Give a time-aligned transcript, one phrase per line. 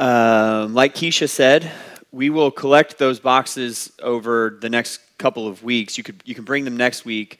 [0.00, 1.70] Um, like Keisha said,
[2.10, 5.98] we will collect those boxes over the next couple of weeks.
[5.98, 7.38] You could you can bring them next week.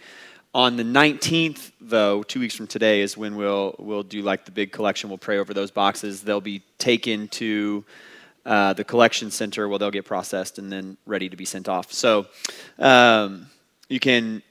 [0.53, 4.51] On the 19th, though, two weeks from today is when we'll we'll do like the
[4.51, 5.09] big collection.
[5.09, 6.21] We'll pray over those boxes.
[6.21, 7.83] They'll be taken to
[8.45, 11.95] uh, the collection center where they'll get processed and then ready to be sent off.
[11.95, 12.27] So
[12.79, 13.47] um,
[13.89, 14.43] you can.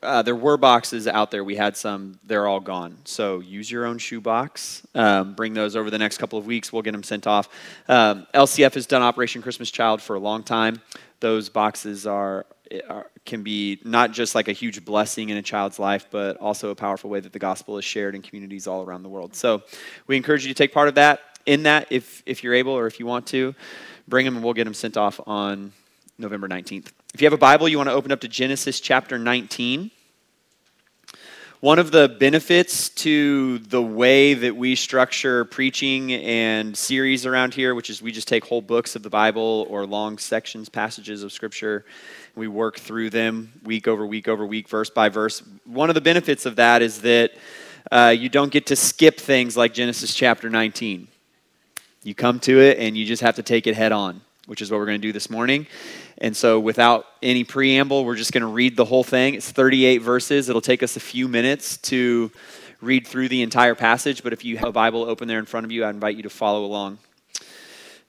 [0.00, 1.42] Uh, there were boxes out there.
[1.42, 2.20] We had some.
[2.24, 2.98] They're all gone.
[3.04, 4.86] So use your own shoebox.
[4.94, 6.72] Um, bring those over the next couple of weeks.
[6.72, 7.48] We'll get them sent off.
[7.88, 10.80] Um, LCF has done Operation Christmas Child for a long time.
[11.18, 12.46] Those boxes are,
[12.88, 16.70] are can be not just like a huge blessing in a child's life, but also
[16.70, 19.34] a powerful way that the gospel is shared in communities all around the world.
[19.34, 19.62] So
[20.06, 22.86] we encourage you to take part of that in that if, if you're able or
[22.86, 23.54] if you want to.
[24.06, 25.72] Bring them and we'll get them sent off on
[26.20, 26.88] November 19th.
[27.14, 29.92] If you have a Bible, you want to open up to Genesis chapter 19.
[31.60, 37.72] One of the benefits to the way that we structure preaching and series around here,
[37.76, 41.30] which is we just take whole books of the Bible or long sections, passages of
[41.30, 41.84] Scripture,
[42.34, 45.42] we work through them week over week over week, verse by verse.
[45.66, 47.30] One of the benefits of that is that
[47.92, 51.06] uh, you don't get to skip things like Genesis chapter 19.
[52.02, 54.70] You come to it and you just have to take it head on, which is
[54.70, 55.66] what we're going to do this morning.
[56.20, 59.34] And so, without any preamble, we're just going to read the whole thing.
[59.34, 60.48] It's 38 verses.
[60.48, 62.32] It'll take us a few minutes to
[62.80, 65.64] read through the entire passage, but if you have a Bible open there in front
[65.64, 66.98] of you, I invite you to follow along.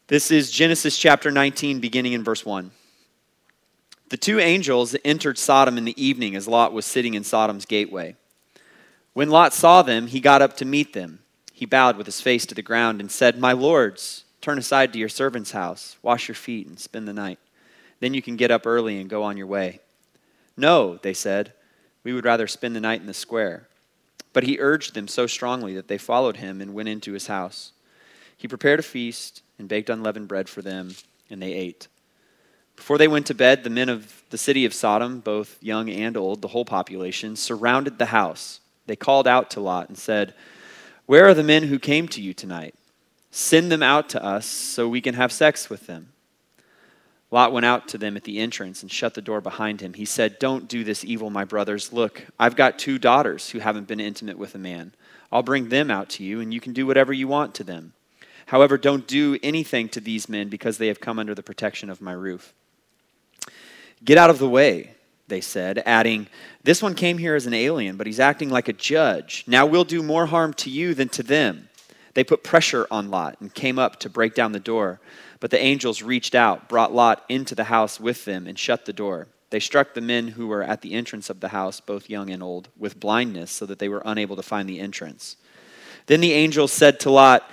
[0.08, 2.72] This is Genesis chapter 19, beginning in verse 1.
[4.10, 8.16] The two angels entered Sodom in the evening as Lot was sitting in Sodom's gateway.
[9.14, 11.20] When Lot saw them, he got up to meet them.
[11.54, 15.00] He bowed with his face to the ground and said, My lords, turn aside to
[15.00, 17.38] your servant's house, wash your feet, and spend the night.
[18.00, 19.80] Then you can get up early and go on your way.
[20.56, 21.54] No, they said,
[22.04, 23.68] we would rather spend the night in the square.
[24.34, 27.72] But he urged them so strongly that they followed him and went into his house.
[28.38, 30.96] He prepared a feast and baked unleavened bread for them,
[31.30, 31.88] and they ate.
[32.76, 36.16] Before they went to bed, the men of the city of Sodom, both young and
[36.16, 38.62] old, the whole population, surrounded the house.
[38.86, 40.34] They called out to Lot and said,
[41.06, 42.76] Where are the men who came to you tonight?
[43.32, 46.14] Send them out to us so we can have sex with them.
[47.32, 49.94] Lot went out to them at the entrance and shut the door behind him.
[49.94, 51.94] He said, Don't do this evil, my brothers.
[51.94, 54.94] Look, I've got two daughters who haven't been intimate with a man.
[55.32, 57.94] I'll bring them out to you, and you can do whatever you want to them.
[58.48, 62.02] However, don't do anything to these men because they have come under the protection of
[62.02, 62.52] my roof.
[64.04, 64.96] Get out of the way,
[65.28, 66.28] they said, adding,
[66.64, 69.44] This one came here as an alien, but he's acting like a judge.
[69.46, 71.70] Now we'll do more harm to you than to them.
[72.16, 75.00] They put pressure on Lot and came up to break down the door.
[75.40, 78.94] But the angels reached out, brought Lot into the house with them, and shut the
[78.94, 79.28] door.
[79.52, 82.44] They struck the men who were at the entrance of the house, both young and
[82.44, 85.38] old, with blindness, so that they were unable to find the entrance.
[86.06, 87.50] Then the angels said to Lot,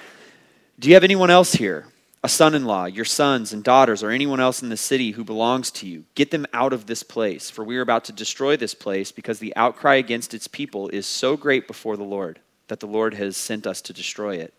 [0.78, 1.86] Do you have anyone else here?
[2.26, 5.22] a son in law, your sons and daughters, or anyone else in the city who
[5.22, 6.04] belongs to you.
[6.16, 9.38] Get them out of this place, for we are about to destroy this place because
[9.38, 13.36] the outcry against its people is so great before the Lord that the Lord has
[13.36, 14.52] sent us to destroy it.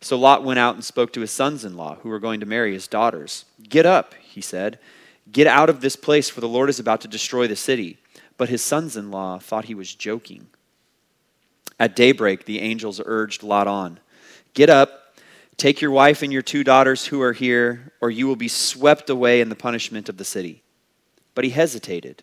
[0.00, 2.46] So Lot went out and spoke to his sons in law, who were going to
[2.46, 3.44] marry his daughters.
[3.68, 4.78] Get up, he said.
[5.30, 7.98] Get out of this place, for the Lord is about to destroy the city.
[8.36, 10.48] But his sons in law thought he was joking.
[11.78, 14.00] At daybreak, the angels urged Lot on
[14.54, 15.06] Get up
[15.56, 19.08] Take your wife and your two daughters who are here, or you will be swept
[19.08, 20.62] away in the punishment of the city.
[21.34, 22.22] But he hesitated.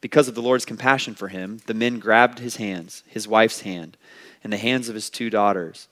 [0.00, 3.96] Because of the Lord's compassion for him, the men grabbed his hands, his wife's hand,
[4.44, 5.88] and the hands of his two daughters,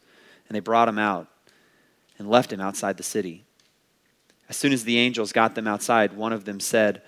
[0.52, 1.28] and they brought him out
[2.18, 3.42] and left him outside the city.
[4.50, 7.00] As soon as the angels got them outside, one of them said,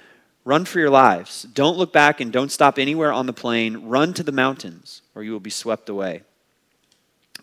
[0.47, 1.43] Run for your lives.
[1.43, 3.87] Don't look back and don't stop anywhere on the plain.
[3.87, 6.23] Run to the mountains, or you will be swept away.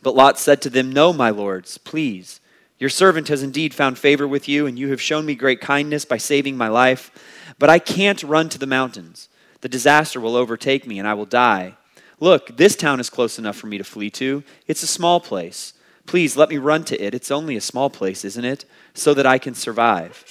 [0.02, 2.40] But Lot said to them, No, my lords, please.
[2.80, 6.04] Your servant has indeed found favor with you, and you have shown me great kindness
[6.04, 7.12] by saving my life.
[7.60, 9.30] But I can't run to the mountains.
[9.62, 11.76] The disaster will overtake me, and I will die.
[12.20, 14.44] Look, this town is close enough for me to flee to.
[14.66, 15.74] It's a small place.
[16.12, 17.14] Please let me run to it.
[17.14, 18.66] It's only a small place, isn't it?
[18.94, 20.26] So that I can survive.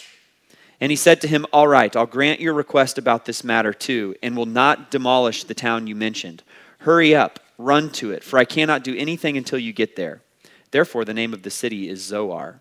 [0.79, 4.15] And he said to him, All right, I'll grant your request about this matter too,
[4.23, 6.43] and will not demolish the town you mentioned.
[6.81, 10.21] Hurry up Run to it, for I cannot do anything until you get there.
[10.71, 12.61] Therefore, the name of the city is Zoar.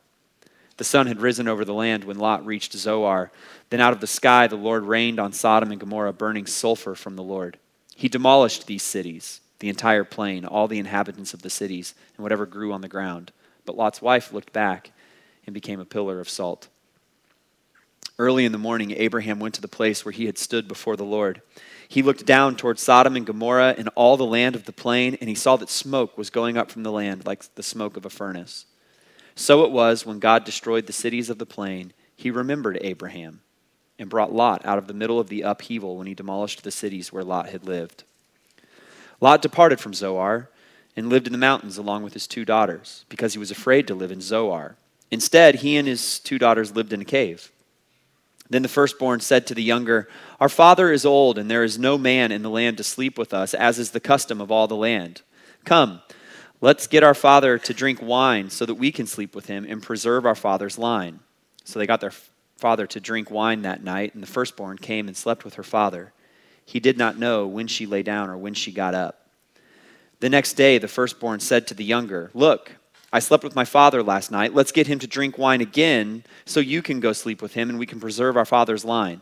[0.77, 3.33] The sun had risen over the land when Lot reached Zoar.
[3.69, 7.17] Then out of the sky the Lord rained on Sodom and Gomorrah burning sulfur from
[7.17, 7.57] the Lord.
[7.97, 12.45] He demolished these cities, the entire plain, all the inhabitants of the cities, and whatever
[12.45, 13.31] grew on the ground.
[13.65, 14.91] But Lot's wife looked back
[15.45, 16.69] and became a pillar of salt.
[18.17, 21.05] Early in the morning, Abraham went to the place where he had stood before the
[21.05, 21.41] Lord.
[21.87, 25.29] He looked down toward Sodom and Gomorrah and all the land of the plain, and
[25.29, 28.09] he saw that smoke was going up from the land like the smoke of a
[28.09, 28.65] furnace.
[29.35, 33.39] So it was when God destroyed the cities of the plain, he remembered Abraham
[33.97, 37.13] and brought Lot out of the middle of the upheaval when he demolished the cities
[37.13, 38.03] where Lot had lived.
[39.21, 40.49] Lot departed from Zoar
[40.95, 43.95] and lived in the mountains along with his two daughters because he was afraid to
[43.95, 44.75] live in Zoar.
[45.11, 47.51] Instead, he and his two daughters lived in a cave.
[48.49, 50.07] Then the firstborn said to the younger,
[50.39, 53.33] Our father is old, and there is no man in the land to sleep with
[53.33, 55.21] us, as is the custom of all the land.
[55.65, 56.01] Come,
[56.61, 59.81] Let's get our father to drink wine so that we can sleep with him and
[59.81, 61.21] preserve our father's line.
[61.63, 62.13] So they got their
[62.57, 66.11] father to drink wine that night, and the firstborn came and slept with her father.
[66.69, 69.25] He did not know when she lay down or when she got up.
[70.19, 72.73] The next day, the firstborn said to the younger, Look,
[73.11, 74.53] I slept with my father last night.
[74.53, 77.79] Let's get him to drink wine again so you can go sleep with him and
[77.79, 79.21] we can preserve our father's line.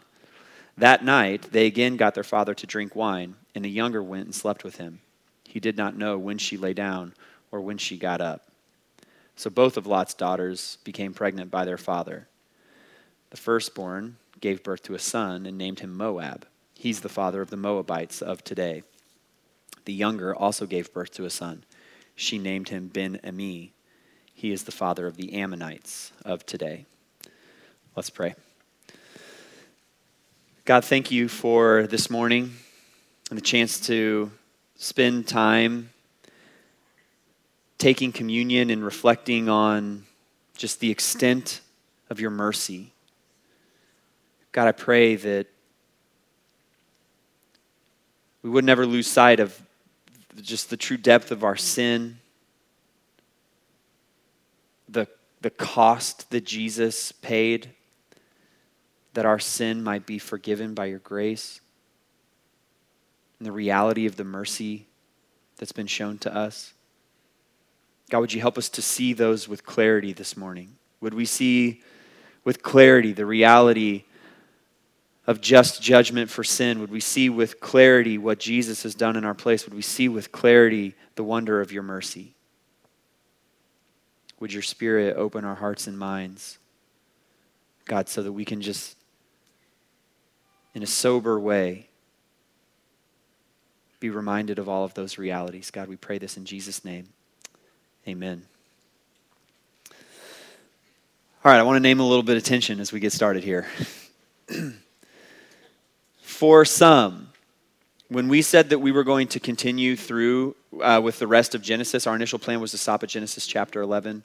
[0.78, 4.36] That night, they again got their father to drink wine, and the younger went and
[4.36, 5.00] slept with him.
[5.46, 7.14] He did not know when she lay down
[7.50, 8.50] or when she got up.
[9.38, 12.28] So both of Lot's daughters became pregnant by their father.
[13.30, 16.46] The firstborn gave birth to a son and named him Moab.
[16.80, 18.84] He's the father of the Moabites of today.
[19.86, 21.64] The younger also gave birth to a son.
[22.16, 23.74] She named him Ben Ami.
[24.32, 26.86] He is the father of the Ammonites of today.
[27.96, 28.36] Let's pray.
[30.66, 32.54] God, thank you for this morning
[33.32, 34.30] and the chance to
[34.76, 35.90] spend time
[37.80, 40.06] taking communion and reflecting on
[40.56, 41.62] just the extent
[42.12, 42.92] of your mercy.
[44.52, 45.48] God, I pray that
[48.44, 49.62] we would never lose sight of
[50.42, 52.20] just the true depth of our sin,
[54.88, 55.08] the,
[55.42, 57.72] the cost that Jesus paid
[59.18, 61.60] that our sin might be forgiven by your grace,
[63.40, 64.86] and the reality of the mercy
[65.58, 66.74] that's been shown to us.
[68.12, 70.76] God, would you help us to see those with clarity this morning?
[71.02, 71.82] Would we see
[72.44, 74.04] with clarity the reality
[75.28, 76.80] of just judgment for sin?
[76.80, 79.66] Would we see with clarity what Jesus has done in our place?
[79.66, 82.34] Would we see with clarity the wonder of your mercy?
[84.40, 86.58] Would your Spirit open our hearts and minds,
[87.86, 88.96] God, so that we can just,
[90.74, 91.90] in a sober way,
[94.00, 95.72] be reminded of all of those realities?
[95.72, 97.10] God, we pray this in Jesus' name.
[98.08, 98.44] Amen.
[101.44, 103.44] All right, I want to name a little bit of tension as we get started
[103.44, 103.68] here.
[106.38, 107.30] For some,
[108.10, 111.64] when we said that we were going to continue through uh, with the rest of
[111.64, 114.24] Genesis, our initial plan was to stop at Genesis chapter 11.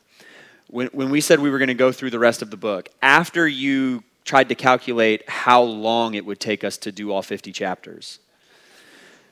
[0.69, 2.91] When, when we said we were going to go through the rest of the book,
[3.01, 7.51] after you tried to calculate how long it would take us to do all 50
[7.51, 8.19] chapters,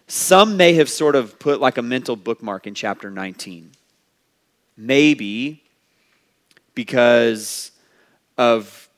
[0.07, 3.73] some may have sort of put like a mental bookmark in chapter 19
[4.79, 5.63] maybe
[6.75, 7.73] because
[8.39, 8.89] of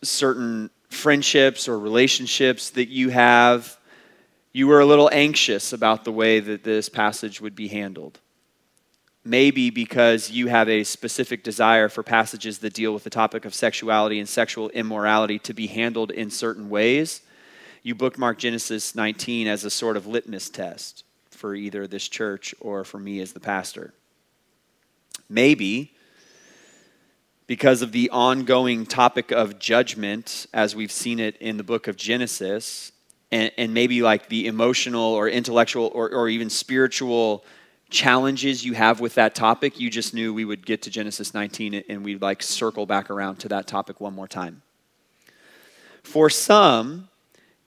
[0.00, 3.78] certain friendships or relationships that you have,
[4.52, 8.18] you were a little anxious about the way that this passage would be handled.
[9.24, 13.54] Maybe because you have a specific desire for passages that deal with the topic of
[13.54, 17.22] sexuality and sexual immorality to be handled in certain ways.
[17.82, 22.84] You bookmark Genesis 19 as a sort of litmus test for either this church or
[22.84, 23.94] for me as the pastor.
[25.28, 25.94] Maybe
[27.46, 31.96] because of the ongoing topic of judgment, as we've seen it in the book of
[31.96, 32.92] Genesis,
[33.30, 37.44] and, and maybe like the emotional or intellectual or, or even spiritual
[37.90, 41.84] challenges you have with that topic, you just knew we would get to Genesis 19
[41.88, 44.62] and we'd like circle back around to that topic one more time.
[46.02, 47.08] For some,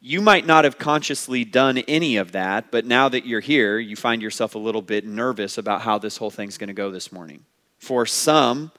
[0.02, 3.96] you might not have consciously done any of that, but now that you're here, you
[3.96, 7.12] find yourself a little bit nervous about how this whole thing's going to go this
[7.12, 7.46] morning.
[7.80, 8.72] For some,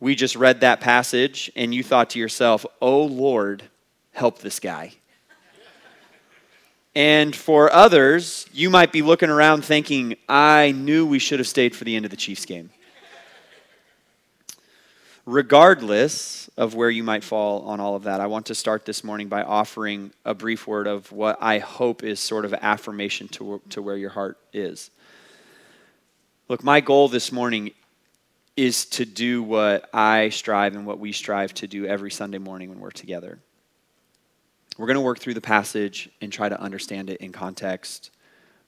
[0.00, 3.64] we just read that passage and you thought to yourself, oh Lord,
[4.12, 4.94] help this guy.
[6.94, 11.76] And for others, you might be looking around thinking, I knew we should have stayed
[11.76, 12.70] for the end of the Chiefs game.
[15.26, 19.04] Regardless of where you might fall on all of that, I want to start this
[19.04, 23.60] morning by offering a brief word of what I hope is sort of affirmation to,
[23.68, 24.90] to where your heart is.
[26.48, 27.72] Look, my goal this morning
[28.58, 32.70] is to do what I strive and what we strive to do every Sunday morning
[32.70, 33.38] when we're together.
[34.76, 38.10] We're going to work through the passage and try to understand it in context.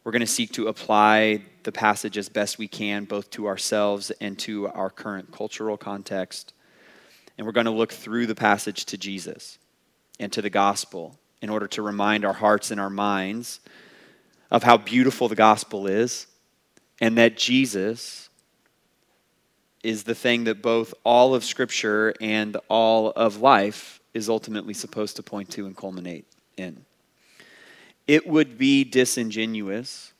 [0.04, 4.12] We're going to seek to apply the passage as best we can, both to ourselves
[4.20, 6.52] and to our current cultural context.
[7.36, 9.58] And we're going to look through the passage to Jesus
[10.20, 13.58] and to the gospel in order to remind our hearts and our minds
[14.52, 16.28] of how beautiful the gospel is
[17.00, 18.29] and that Jesus
[19.82, 25.16] is the thing that both all of Scripture and all of life is ultimately supposed
[25.16, 26.84] to point to and culminate in.
[28.06, 30.12] It would be disingenuous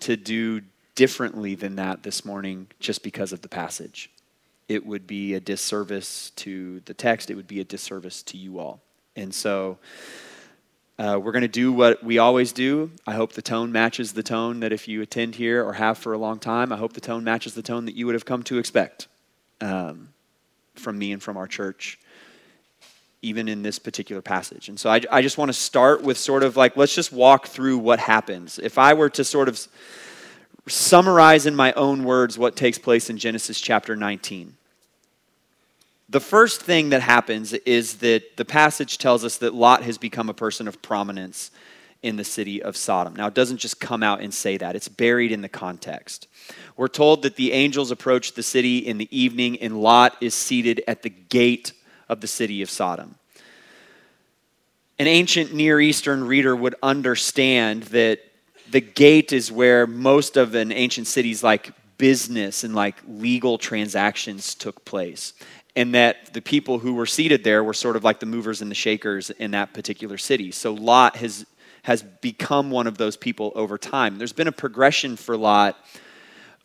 [0.00, 0.62] to do
[0.94, 4.10] differently than that this morning just because of the passage.
[4.68, 8.58] It would be a disservice to the text, it would be a disservice to you
[8.58, 8.80] all.
[9.14, 9.78] And so
[10.98, 12.90] uh, we're going to do what we always do.
[13.06, 16.14] I hope the tone matches the tone that if you attend here or have for
[16.14, 18.42] a long time, I hope the tone matches the tone that you would have come
[18.44, 19.06] to expect
[19.60, 20.08] um,
[20.74, 21.98] from me and from our church,
[23.20, 24.70] even in this particular passage.
[24.70, 27.46] And so I, I just want to start with sort of like, let's just walk
[27.46, 28.58] through what happens.
[28.58, 29.68] If I were to sort of
[30.66, 34.54] summarize in my own words what takes place in Genesis chapter 19
[36.08, 40.28] the first thing that happens is that the passage tells us that Lot has become
[40.28, 41.50] a person of prominence
[42.02, 43.16] in the city of Sodom.
[43.16, 46.28] Now, it doesn't just come out and say that, it's buried in the context.
[46.76, 50.82] We're told that the angels approach the city in the evening, and Lot is seated
[50.86, 51.72] at the gate
[52.08, 53.16] of the city of Sodom.
[54.98, 58.20] An ancient Near Eastern reader would understand that
[58.70, 64.54] the gate is where most of an ancient city's like business and like legal transactions
[64.54, 65.32] took place
[65.76, 68.70] and that the people who were seated there were sort of like the movers and
[68.70, 70.50] the shakers in that particular city.
[70.50, 71.44] So Lot has,
[71.82, 74.16] has become one of those people over time.
[74.16, 75.76] There's been a progression for Lot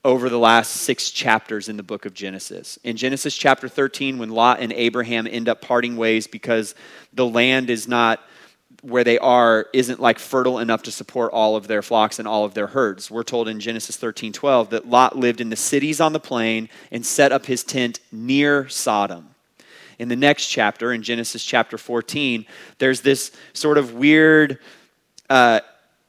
[0.03, 2.79] over the last six chapters in the book of Genesis.
[2.83, 6.73] In Genesis chapter 13, when Lot and Abraham end up parting ways because
[7.13, 8.21] the land is not
[8.81, 12.45] where they are isn't like fertile enough to support all of their flocks and all
[12.45, 13.11] of their herds.
[13.11, 16.69] We're told in Genesis 13 12 that Lot lived in the cities on the plain
[16.91, 19.29] and set up his tent near Sodom.
[19.99, 22.45] In the next chapter, in Genesis chapter 14,
[22.79, 24.57] there's this sort of weird
[25.29, 25.59] uh,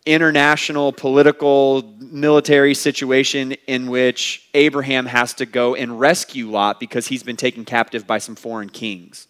[0.07, 7.23] international political military situation in which Abraham has to go and rescue Lot because he's
[7.23, 9.29] been taken captive by some foreign kings.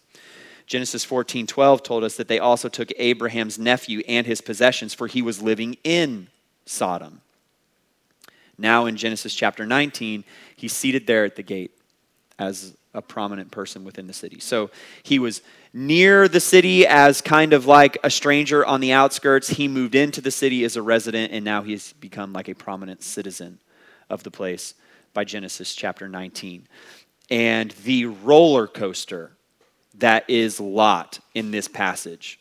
[0.65, 5.07] Genesis 14 12 told us that they also took Abraham's nephew and his possessions, for
[5.07, 6.27] he was living in
[6.65, 7.21] Sodom.
[8.57, 10.23] Now, in Genesis chapter 19,
[10.55, 11.71] he's seated there at the gate
[12.37, 14.39] as a prominent person within the city.
[14.39, 14.69] So
[15.01, 15.41] he was
[15.73, 19.49] near the city as kind of like a stranger on the outskirts.
[19.49, 23.01] He moved into the city as a resident, and now he's become like a prominent
[23.01, 23.59] citizen
[24.09, 24.75] of the place
[25.13, 26.67] by Genesis chapter 19.
[27.29, 29.31] And the roller coaster
[29.95, 32.39] that is Lot in this passage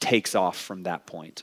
[0.00, 1.42] takes off from that point.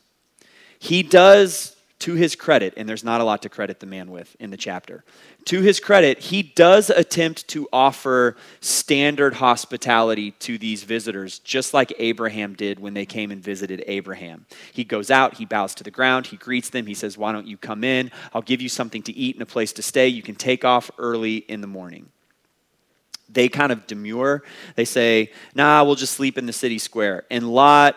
[0.80, 4.36] He does, to his credit, and there's not a lot to credit the man with
[4.40, 5.04] in the chapter,
[5.46, 11.94] to his credit, he does attempt to offer standard hospitality to these visitors, just like
[12.00, 14.46] Abraham did when they came and visited Abraham.
[14.72, 17.48] He goes out, he bows to the ground, he greets them, he says, Why don't
[17.48, 18.12] you come in?
[18.34, 20.08] I'll give you something to eat and a place to stay.
[20.08, 22.10] You can take off early in the morning
[23.34, 24.42] they kind of demur.
[24.76, 27.26] They say, nah, we'll just sleep in the city square.
[27.30, 27.96] And Lot,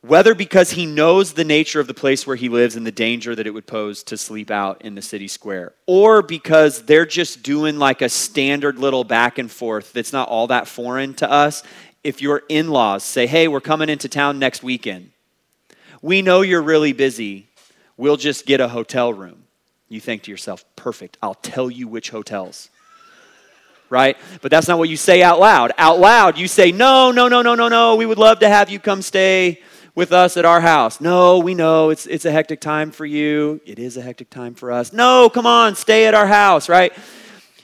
[0.00, 3.34] whether because he knows the nature of the place where he lives and the danger
[3.34, 7.42] that it would pose to sleep out in the city square, or because they're just
[7.42, 11.64] doing like a standard little back and forth that's not all that foreign to us.
[12.04, 15.10] If your in laws say, hey, we're coming into town next weekend,
[16.00, 17.48] we know you're really busy,
[17.96, 19.44] we'll just get a hotel room.
[19.88, 22.70] You think to yourself, perfect, I'll tell you which hotels
[23.90, 24.16] right?
[24.42, 25.72] But that's not what you say out loud.
[25.78, 27.96] Out loud, you say, No, no, no, no, no, no.
[27.96, 29.62] We would love to have you come stay
[29.94, 31.00] with us at our house.
[31.00, 33.60] No, we know it's, it's a hectic time for you.
[33.66, 34.92] It is a hectic time for us.
[34.92, 36.92] No, come on, stay at our house, right?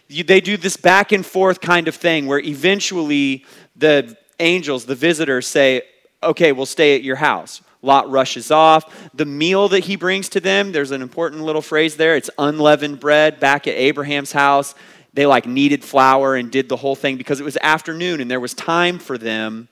[0.09, 3.45] You, they do this back and forth kind of thing where eventually
[3.77, 5.83] the angels, the visitors, say,
[6.23, 7.61] Okay, we'll stay at your house.
[7.83, 9.11] Lot rushes off.
[9.15, 12.17] The meal that he brings to them, there's an important little phrase there.
[12.17, 14.75] It's unleavened bread back at Abraham's house
[15.15, 18.41] they like needed flour and did the whole thing because it was afternoon and there
[18.41, 19.69] was time for them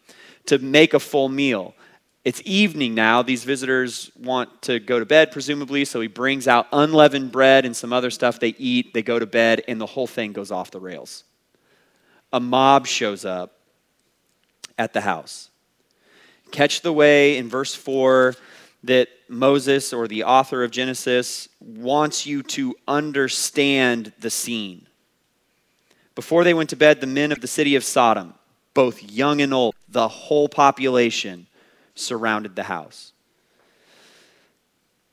[0.46, 1.75] to make a full meal.
[2.25, 3.22] It's evening now.
[3.22, 7.76] These visitors want to go to bed, presumably, so he brings out unleavened bread and
[7.76, 8.38] some other stuff.
[8.38, 11.25] They eat, they go to bed, and the whole thing goes off the rails.
[12.32, 13.58] A mob shows up
[14.78, 15.50] at the house.
[16.52, 18.37] Catch the way in verse 4
[18.84, 24.87] that Moses or the author of Genesis wants you to understand the scene.
[26.14, 28.35] Before they went to bed, the men of the city of Sodom,
[28.75, 31.47] both young and old, the whole population
[31.95, 33.12] surrounded the house.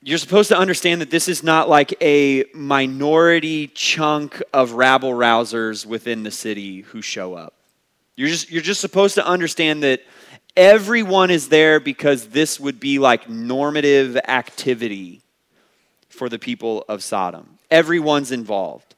[0.01, 5.85] You're supposed to understand that this is not like a minority chunk of rabble rousers
[5.85, 7.53] within the city who show up.
[8.15, 10.01] You're just, you're just supposed to understand that
[10.55, 15.21] everyone is there because this would be like normative activity
[16.09, 17.59] for the people of Sodom.
[17.69, 18.95] Everyone's involved.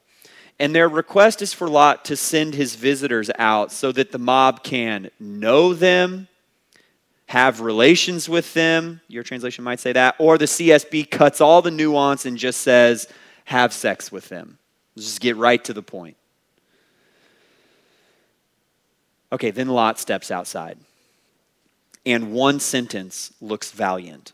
[0.62, 4.62] And their request is for Lot to send his visitors out so that the mob
[4.62, 6.28] can know them,
[7.26, 9.02] have relations with them.
[9.08, 10.14] Your translation might say that.
[10.20, 13.08] Or the CSB cuts all the nuance and just says,
[13.46, 14.60] have sex with them.
[14.96, 16.16] Just get right to the point.
[19.32, 20.78] Okay, then Lot steps outside.
[22.06, 24.32] And one sentence looks valiant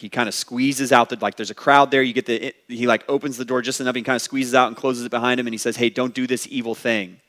[0.00, 2.86] he kind of squeezes out the like there's a crowd there you get the he
[2.86, 5.38] like opens the door just enough he kind of squeezes out and closes it behind
[5.38, 7.20] him and he says hey don't do this evil thing.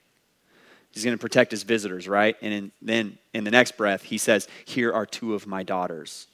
[0.92, 2.36] He's going to protect his visitors right?
[2.42, 6.28] And in, then in the next breath he says here are two of my daughters.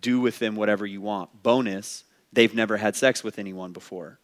[0.00, 1.42] Do with them whatever you want.
[1.42, 4.18] Bonus they've never had sex with anyone before.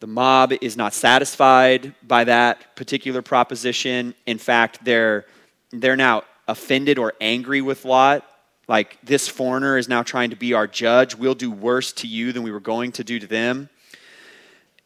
[0.00, 4.14] The mob is not satisfied by that particular proposition.
[4.24, 5.26] In fact they're
[5.70, 8.24] they're now offended or angry with Lot.
[8.68, 11.16] Like, this foreigner is now trying to be our judge.
[11.16, 13.68] We'll do worse to you than we were going to do to them.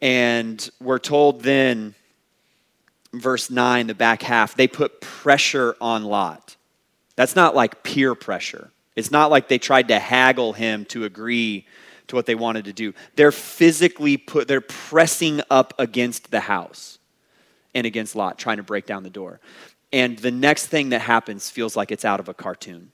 [0.00, 1.94] And we're told then,
[3.12, 6.56] verse 9, the back half, they put pressure on Lot.
[7.16, 8.70] That's not like peer pressure.
[8.94, 11.66] It's not like they tried to haggle him to agree
[12.08, 12.94] to what they wanted to do.
[13.16, 16.98] They're physically put, they're pressing up against the house
[17.74, 19.40] and against Lot, trying to break down the door.
[19.92, 22.92] And the next thing that happens feels like it's out of a cartoon.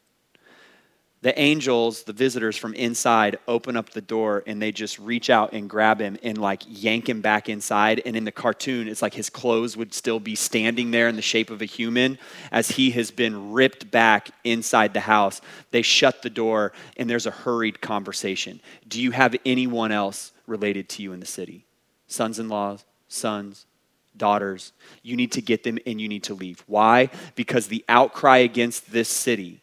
[1.23, 5.53] The angels, the visitors from inside, open up the door and they just reach out
[5.53, 8.03] and grab him and like yank him back inside.
[8.05, 11.23] And in the cartoon, it's like his clothes would still be standing there in the
[11.23, 12.19] shape of a human
[12.51, 15.41] as he has been ripped back inside the house.
[15.71, 18.61] They shut the door and there's a hurried conversation.
[18.89, 21.67] Do you have anyone else related to you in the city?
[22.09, 23.67] Sons in laws, sons,
[24.17, 24.73] daughters.
[25.03, 26.63] You need to get them and you need to leave.
[26.67, 27.11] Why?
[27.35, 29.63] Because the outcry against this city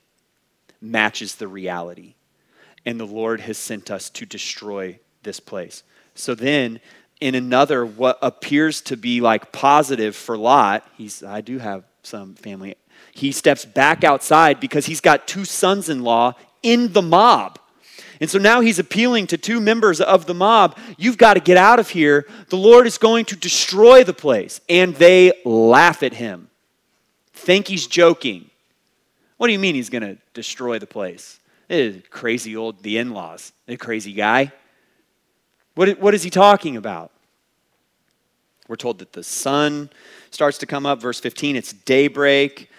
[0.82, 2.16] matches the reality.
[2.86, 5.84] And the Lord has sent us to destroy this place.
[6.16, 6.80] So then,
[7.20, 12.36] in another, what appears to be like positive for Lot, he's, I do have some
[12.36, 12.76] family.
[13.14, 17.60] He steps back outside because he's got two sons in law in the mob.
[18.20, 21.58] And so now he's appealing to two members of the mob You've got to get
[21.58, 22.28] out of here.
[22.50, 24.60] The Lord is going to destroy the place.
[24.68, 26.50] And they laugh at him,
[27.34, 28.50] think he's joking.
[29.38, 31.40] What do you mean he's going to destroy the place?
[31.70, 34.52] Eh, crazy old, the in laws, a eh, crazy guy.
[35.76, 37.12] What, what is he talking about?
[38.68, 39.90] We're told that the sun
[40.30, 41.00] starts to come up.
[41.00, 42.70] Verse 15, it's daybreak.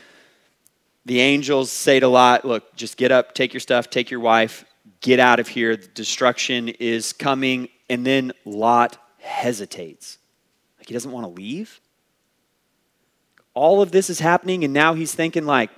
[1.07, 4.65] The angels say to Lot, Look, just get up, take your stuff, take your wife,
[5.01, 5.77] get out of here.
[5.77, 7.69] The destruction is coming.
[7.89, 10.19] And then Lot hesitates.
[10.79, 11.81] Like he doesn't want to leave.
[13.53, 15.71] All of this is happening, and now he's thinking, like,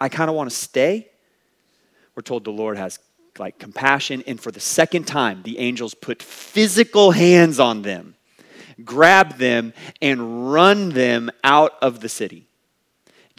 [0.00, 1.08] I kind of want to stay.
[2.14, 2.98] We're told the Lord has
[3.38, 8.14] like compassion, and for the second time, the angels put physical hands on them,
[8.84, 12.49] grab them, and run them out of the city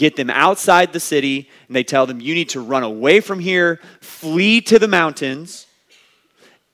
[0.02, 3.40] get them outside the city, and they tell them, You need to run away from
[3.40, 5.68] here, flee to the mountains,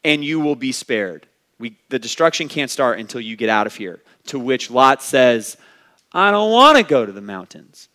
[0.06, 1.28] and you will be spared.
[1.60, 4.02] We, the destruction can't start until you get out of here.
[4.28, 5.58] To which Lot says,
[6.14, 7.90] I don't want to go to the mountains.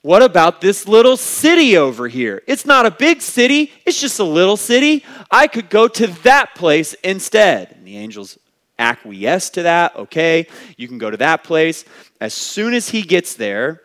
[0.00, 2.42] What about this little city over here?
[2.48, 5.04] It's not a big city, it's just a little city.
[5.30, 7.70] I could go to that place instead.
[7.70, 8.36] And the angels
[8.80, 9.94] acquiesce to that.
[9.94, 11.84] Okay, you can go to that place.
[12.20, 13.82] As soon as he gets there,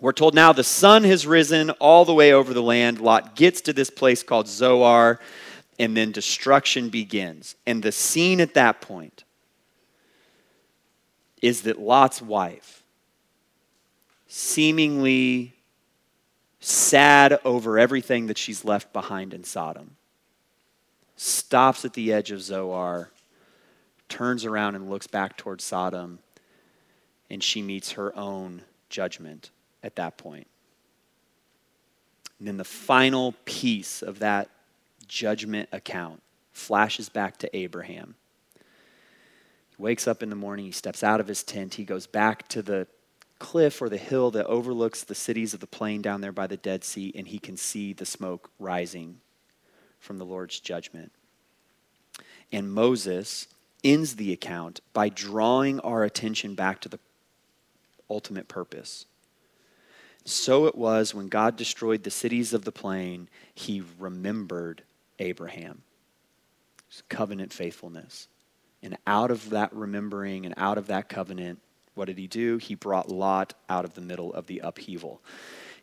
[0.00, 3.00] we're told now the sun has risen all the way over the land.
[3.00, 5.20] Lot gets to this place called Zoar,
[5.78, 7.54] and then destruction begins.
[7.66, 9.24] And the scene at that point
[11.42, 12.82] is that Lot's wife,
[14.26, 15.54] seemingly
[16.60, 19.96] sad over everything that she's left behind in Sodom,
[21.16, 23.10] stops at the edge of Zoar,
[24.08, 26.20] turns around and looks back towards Sodom,
[27.28, 29.50] and she meets her own judgment
[29.82, 30.46] at that point.
[32.38, 34.48] And then the final piece of that
[35.06, 38.14] judgment account flashes back to Abraham.
[39.76, 42.48] He wakes up in the morning, he steps out of his tent, he goes back
[42.48, 42.86] to the
[43.38, 46.56] cliff or the hill that overlooks the cities of the plain down there by the
[46.56, 49.20] Dead Sea, and he can see the smoke rising
[49.98, 51.12] from the Lord's judgment.
[52.52, 53.48] And Moses
[53.82, 56.98] ends the account by drawing our attention back to the
[58.08, 59.06] ultimate purpose.
[60.24, 64.82] So it was when God destroyed the cities of the plain, he remembered
[65.18, 65.82] Abraham.
[67.08, 68.28] Covenant faithfulness.
[68.82, 71.60] And out of that remembering and out of that covenant,
[71.94, 72.56] what did he do?
[72.58, 75.20] He brought Lot out of the middle of the upheaval.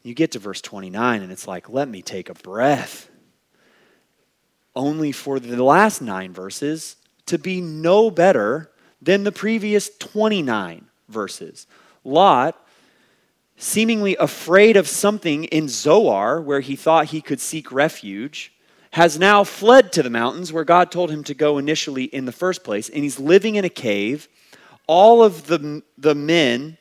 [0.04, 3.10] You get to verse 29, and it's like, let me take a breath.
[4.76, 8.72] Only for the last nine verses to be no better
[9.02, 11.68] than the previous 29 verses.
[12.04, 12.67] Lot,
[13.58, 18.54] seemingly afraid of something in Zoar, where he thought he could seek refuge,
[18.92, 22.32] has now fled to the mountains where God told him to go initially in the
[22.32, 24.28] first place, and he's living in a cave.
[24.86, 26.78] All of the, the men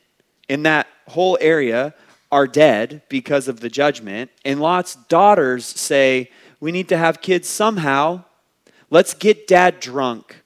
[0.47, 1.93] in that whole area
[2.31, 7.47] are dead because of the judgment, and Lot's daughters say, We need to have kids
[7.47, 8.23] somehow.
[8.89, 10.43] Let's get dad drunk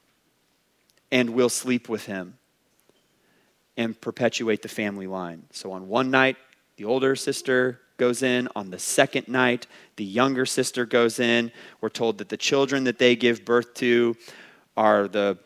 [1.12, 2.38] and we'll sleep with him
[3.78, 5.44] and perpetuate the family line.
[5.52, 6.38] So on one night,
[6.78, 8.50] the older sister goes in.
[8.56, 11.52] On the second night, the younger sister goes in.
[11.80, 14.18] We're told that the children that they give birth to
[14.76, 15.38] are the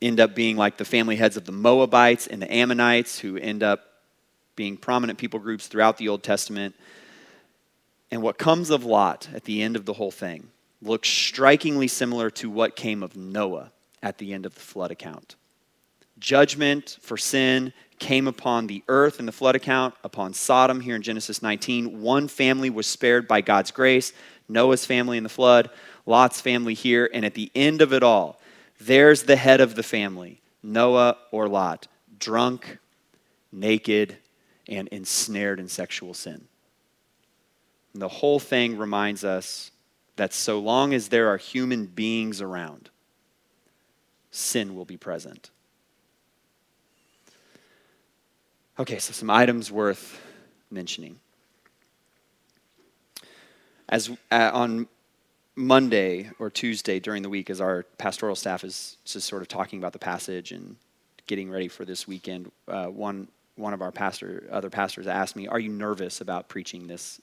[0.00, 3.62] end up being like the family heads of the Moabites and the Ammonites, who end
[3.62, 3.84] up
[4.56, 6.74] being prominent people groups throughout the Old Testament.
[8.10, 10.48] And what comes of Lot at the end of the whole thing
[10.82, 13.70] looks strikingly similar to what came of Noah
[14.02, 15.36] at the end of the flood account.
[16.22, 21.02] Judgment for sin came upon the earth in the flood account, upon Sodom here in
[21.02, 22.00] Genesis 19.
[22.00, 24.12] One family was spared by God's grace
[24.48, 25.70] Noah's family in the flood,
[26.06, 27.10] Lot's family here.
[27.12, 28.40] And at the end of it all,
[28.80, 32.78] there's the head of the family, Noah or Lot, drunk,
[33.50, 34.16] naked,
[34.68, 36.46] and ensnared in sexual sin.
[37.94, 39.72] And the whole thing reminds us
[40.16, 42.90] that so long as there are human beings around,
[44.30, 45.50] sin will be present.
[48.78, 50.18] Okay, so some items worth
[50.70, 51.20] mentioning.
[53.86, 54.88] As uh, on
[55.54, 59.78] Monday or Tuesday during the week, as our pastoral staff is just sort of talking
[59.78, 60.76] about the passage and
[61.26, 65.46] getting ready for this weekend, uh, one one of our pastor other pastors asked me,
[65.46, 67.20] "Are you nervous about preaching this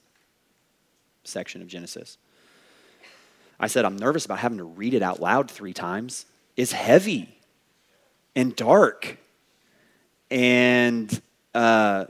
[1.23, 2.19] section of Genesis?"
[3.59, 6.27] I said, "I'm nervous about having to read it out loud three times.
[6.55, 7.39] It's heavy
[8.35, 9.17] and dark
[10.29, 11.19] and
[11.53, 12.05] uh,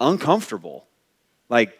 [0.00, 0.86] uncomfortable.
[1.48, 1.78] Like,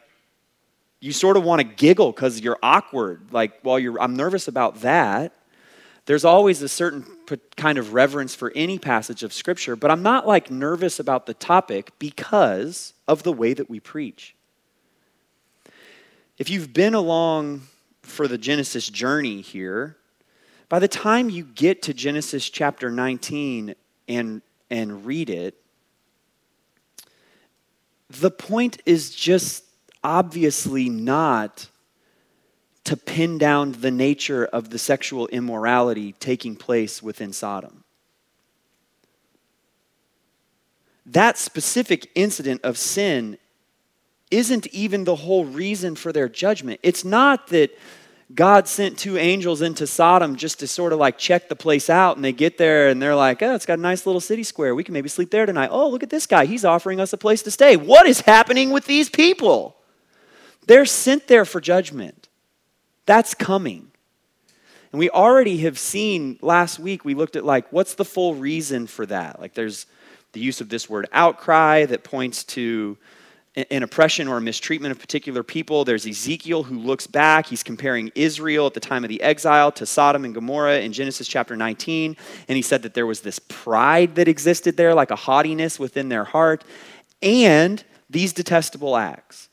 [1.00, 3.32] you sort of want to giggle because you're awkward.
[3.32, 5.32] Like, while you're, I'm nervous about that.
[6.06, 7.06] There's always a certain
[7.56, 11.34] kind of reverence for any passage of Scripture, but I'm not like nervous about the
[11.34, 14.34] topic because of the way that we preach.
[16.38, 17.62] If you've been along
[18.02, 19.96] for the Genesis journey here,
[20.68, 23.76] by the time you get to Genesis chapter 19
[24.08, 25.61] and, and read it,
[28.20, 29.64] the point is just
[30.02, 31.68] obviously not
[32.84, 37.84] to pin down the nature of the sexual immorality taking place within Sodom.
[41.06, 43.38] That specific incident of sin
[44.30, 46.80] isn't even the whole reason for their judgment.
[46.82, 47.70] It's not that
[48.34, 52.16] God sent two angels into Sodom just to sort of like check the place out.
[52.16, 54.74] And they get there and they're like, oh, it's got a nice little city square.
[54.74, 55.70] We can maybe sleep there tonight.
[55.70, 56.46] Oh, look at this guy.
[56.46, 57.76] He's offering us a place to stay.
[57.76, 59.76] What is happening with these people?
[60.66, 62.28] They're sent there for judgment.
[63.04, 63.90] That's coming.
[64.92, 68.86] And we already have seen last week, we looked at like, what's the full reason
[68.86, 69.40] for that?
[69.40, 69.86] Like, there's
[70.32, 72.96] the use of this word outcry that points to
[73.54, 75.84] an oppression or mistreatment of particular people.
[75.84, 77.46] There's Ezekiel who looks back.
[77.46, 81.28] He's comparing Israel at the time of the exile to Sodom and Gomorrah in Genesis
[81.28, 82.16] chapter 19.
[82.48, 86.08] And he said that there was this pride that existed there, like a haughtiness within
[86.08, 86.64] their heart,
[87.20, 89.50] and these detestable acts.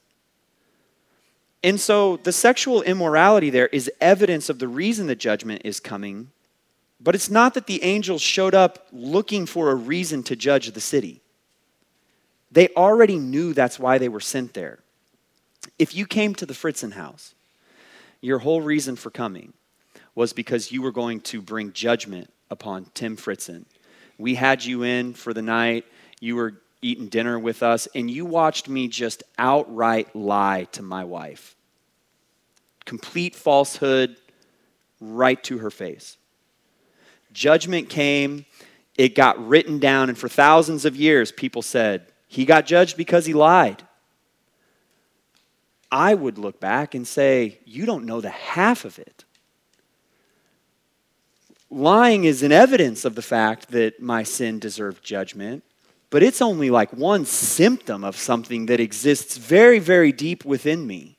[1.61, 6.31] And so the sexual immorality there is evidence of the reason the judgment is coming,
[7.01, 10.79] but it's not that the angels showed up looking for a reason to judge the
[10.79, 11.21] city.
[12.51, 14.79] They already knew that's why they were sent there.
[15.77, 17.35] If you came to the Fritson house,
[18.21, 19.53] your whole reason for coming
[20.15, 23.65] was because you were going to bring judgment upon Tim Fritson.
[24.17, 25.85] We had you in for the night,
[26.19, 31.03] you were eating dinner with us, and you watched me just outright lie to my
[31.03, 31.55] wife.
[32.85, 34.15] Complete falsehood
[34.99, 36.17] right to her face.
[37.31, 38.45] Judgment came,
[38.97, 43.25] it got written down, and for thousands of years, people said, he got judged because
[43.25, 43.83] he lied.
[45.91, 49.25] I would look back and say, You don't know the half of it.
[51.71, 55.63] Lying is an evidence of the fact that my sin deserved judgment,
[56.11, 61.17] but it's only like one symptom of something that exists very, very deep within me.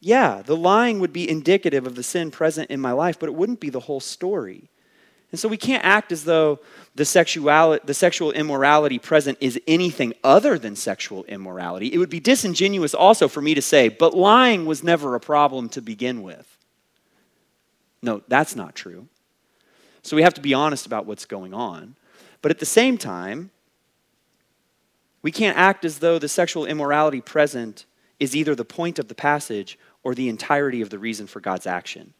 [0.00, 3.34] Yeah, the lying would be indicative of the sin present in my life, but it
[3.34, 4.70] wouldn't be the whole story.
[5.30, 6.58] And so we can't act as though
[6.94, 11.92] the, sexuality, the sexual immorality present is anything other than sexual immorality.
[11.92, 15.68] It would be disingenuous also for me to say, but lying was never a problem
[15.70, 16.56] to begin with.
[18.02, 19.06] No, that's not true.
[20.02, 21.96] So we have to be honest about what's going on.
[22.40, 23.50] But at the same time,
[25.20, 27.84] we can't act as though the sexual immorality present
[28.18, 31.66] is either the point of the passage or the entirety of the reason for God's
[31.66, 32.14] action.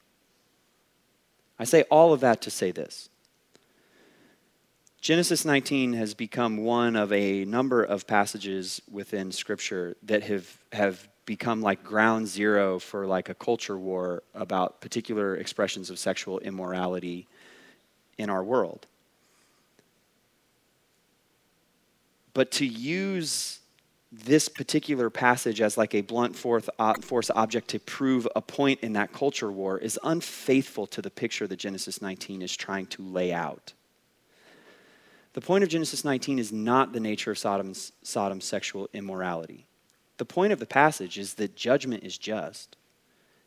[1.59, 3.09] I say all of that to say this
[5.01, 11.09] Genesis 19 has become one of a number of passages within Scripture that have, have
[11.25, 17.29] become like ground zero for like a culture war about particular expressions of sexual immorality
[18.17, 18.87] in our world.
[22.35, 23.61] But to use
[24.11, 29.13] this particular passage as like a blunt force object to prove a point in that
[29.13, 33.75] culture war is unfaithful to the picture that Genesis 19 is trying to lay out.
[35.35, 39.67] The point of Genesis 19 is not the nature of Sodom's, Sodom's sexual immorality.
[40.17, 42.77] The point of the passage is that judgment is just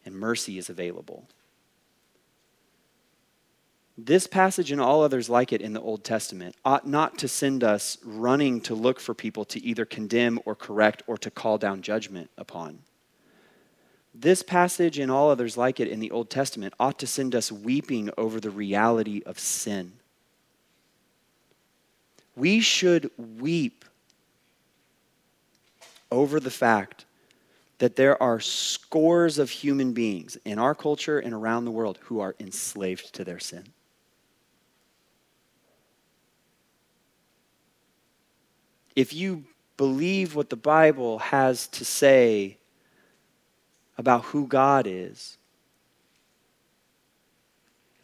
[0.05, 1.27] and mercy is available.
[3.97, 7.63] This passage and all others like it in the Old Testament ought not to send
[7.63, 11.81] us running to look for people to either condemn or correct or to call down
[11.81, 12.79] judgment upon.
[14.13, 17.51] This passage and all others like it in the Old Testament ought to send us
[17.51, 19.93] weeping over the reality of sin.
[22.35, 23.85] We should weep
[26.11, 27.05] over the fact
[27.77, 32.19] that there are scores of human beings in our culture and around the world who
[32.19, 33.65] are enslaved to their sin.
[38.95, 39.45] If you
[39.77, 42.57] believe what the Bible has to say
[43.97, 45.37] about who God is,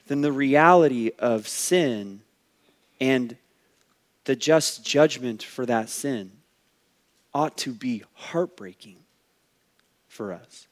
[0.07, 2.21] then the reality of sin
[2.99, 3.35] and
[4.23, 6.31] the just judgment for that sin
[7.33, 8.97] ought to be heartbreaking
[10.07, 10.67] for us.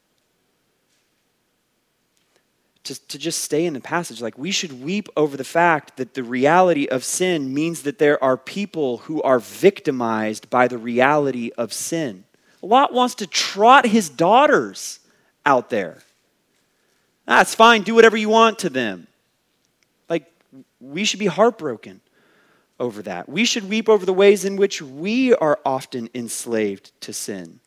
[2.86, 6.14] To, to just stay in the passage, like we should weep over the fact that
[6.14, 11.50] the reality of sin means that there are people who are victimized by the reality
[11.58, 12.26] of sin.
[12.62, 15.00] Lot wants to trot his daughters
[15.48, 16.04] out there.
[17.26, 19.08] That's fine, do whatever you want to them.
[20.10, 20.32] Like,
[20.80, 22.02] we should be heartbroken
[22.80, 23.28] over that.
[23.28, 27.62] We should weep over the ways in which we are often enslaved to sin.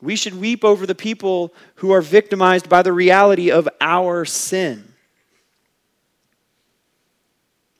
[0.00, 4.92] We should weep over the people who are victimized by the reality of our sin.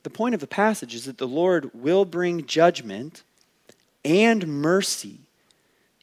[0.03, 3.23] The point of the passage is that the Lord will bring judgment
[4.03, 5.19] and mercy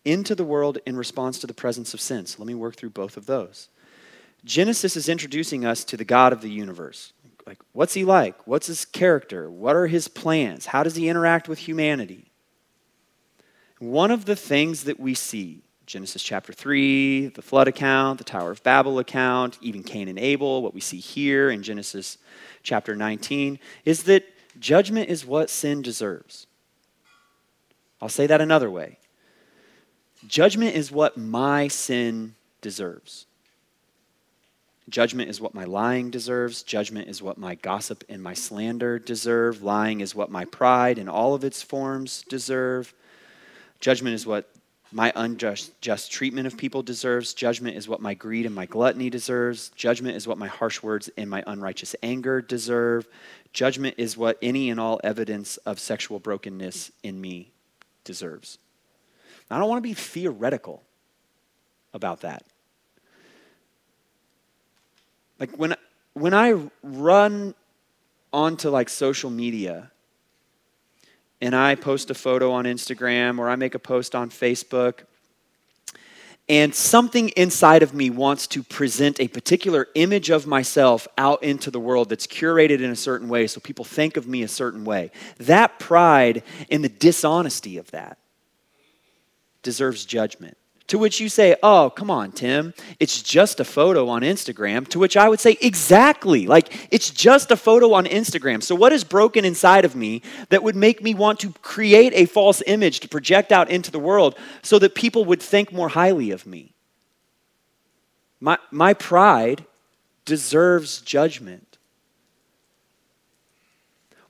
[0.04, 2.26] into the world in response to the presence of sin.
[2.26, 3.68] So let me work through both of those.
[4.44, 7.12] Genesis is introducing us to the God of the universe
[7.46, 8.46] like what's he like?
[8.46, 9.50] What's his character?
[9.50, 10.66] What are his plans?
[10.66, 12.30] How does he interact with humanity?
[13.78, 18.52] One of the things that we see, Genesis chapter 3, the flood account, the Tower
[18.52, 22.18] of Babel account, even Cain and Abel, what we see here in Genesis
[22.62, 24.24] chapter 19, is that
[24.58, 26.46] judgment is what sin deserves.
[28.00, 28.98] I'll say that another way.
[30.26, 33.26] Judgment is what my sin deserves.
[34.88, 36.62] Judgment is what my lying deserves.
[36.62, 39.62] Judgment is what my gossip and my slander deserve.
[39.62, 42.92] Lying is what my pride in all of its forms deserve.
[43.80, 44.48] Judgment is what
[44.92, 47.34] my unjust just treatment of people deserves.
[47.34, 49.70] Judgment is what my greed and my gluttony deserves.
[49.70, 53.06] Judgment is what my harsh words and my unrighteous anger deserve.
[53.52, 57.52] Judgment is what any and all evidence of sexual brokenness in me
[58.04, 58.58] deserves.
[59.50, 60.82] I don't want to be theoretical
[61.92, 62.44] about that.
[65.38, 65.76] Like when
[66.14, 67.54] when I run
[68.32, 69.91] onto like social media
[71.42, 75.00] and I post a photo on Instagram or I make a post on Facebook
[76.48, 81.70] and something inside of me wants to present a particular image of myself out into
[81.70, 84.84] the world that's curated in a certain way so people think of me a certain
[84.84, 85.12] way.
[85.38, 88.18] That pride and the dishonesty of that
[89.62, 90.56] deserves judgment.
[90.92, 92.74] To which you say, Oh, come on, Tim.
[93.00, 94.86] It's just a photo on Instagram.
[94.88, 96.46] To which I would say, Exactly.
[96.46, 98.62] Like, it's just a photo on Instagram.
[98.62, 102.26] So, what is broken inside of me that would make me want to create a
[102.26, 106.30] false image to project out into the world so that people would think more highly
[106.30, 106.74] of me?
[108.38, 109.64] My, my pride
[110.26, 111.71] deserves judgment.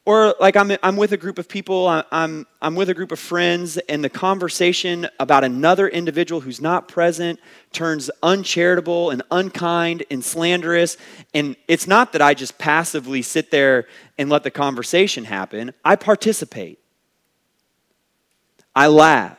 [0.05, 3.21] Or like I'm, I'm with a group of people, I'm, I'm with a group of
[3.21, 7.39] friends, and the conversation about another individual who's not present
[7.71, 10.97] turns uncharitable and unkind and slanderous.
[11.35, 13.87] And it's not that I just passively sit there
[14.19, 16.81] and let the conversation happen, I participate.
[18.75, 19.39] I laugh.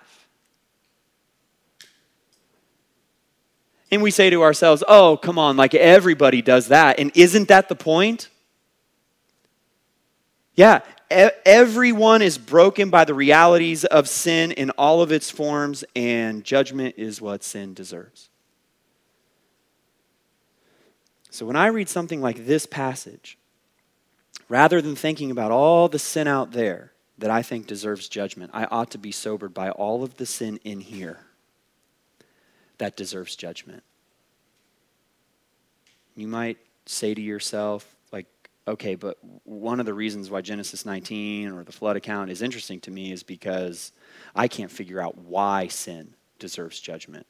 [3.91, 6.99] And we say to ourselves, oh, come on, like everybody does that.
[6.99, 8.29] And isn't that the point?
[10.55, 16.43] Yeah, everyone is broken by the realities of sin in all of its forms, and
[16.43, 18.29] judgment is what sin deserves.
[21.31, 23.39] So when I read something like this passage,
[24.47, 28.65] rather than thinking about all the sin out there that I think deserves judgment, I
[28.65, 31.21] ought to be sobered by all of the sin in here
[32.77, 33.81] that deserves judgment.
[36.15, 37.92] You might say to yourself,
[38.67, 42.79] okay, but one of the reasons why Genesis 19 or the flood account is interesting
[42.81, 43.91] to me is because
[44.35, 47.25] I can't figure out why sin deserves judgment.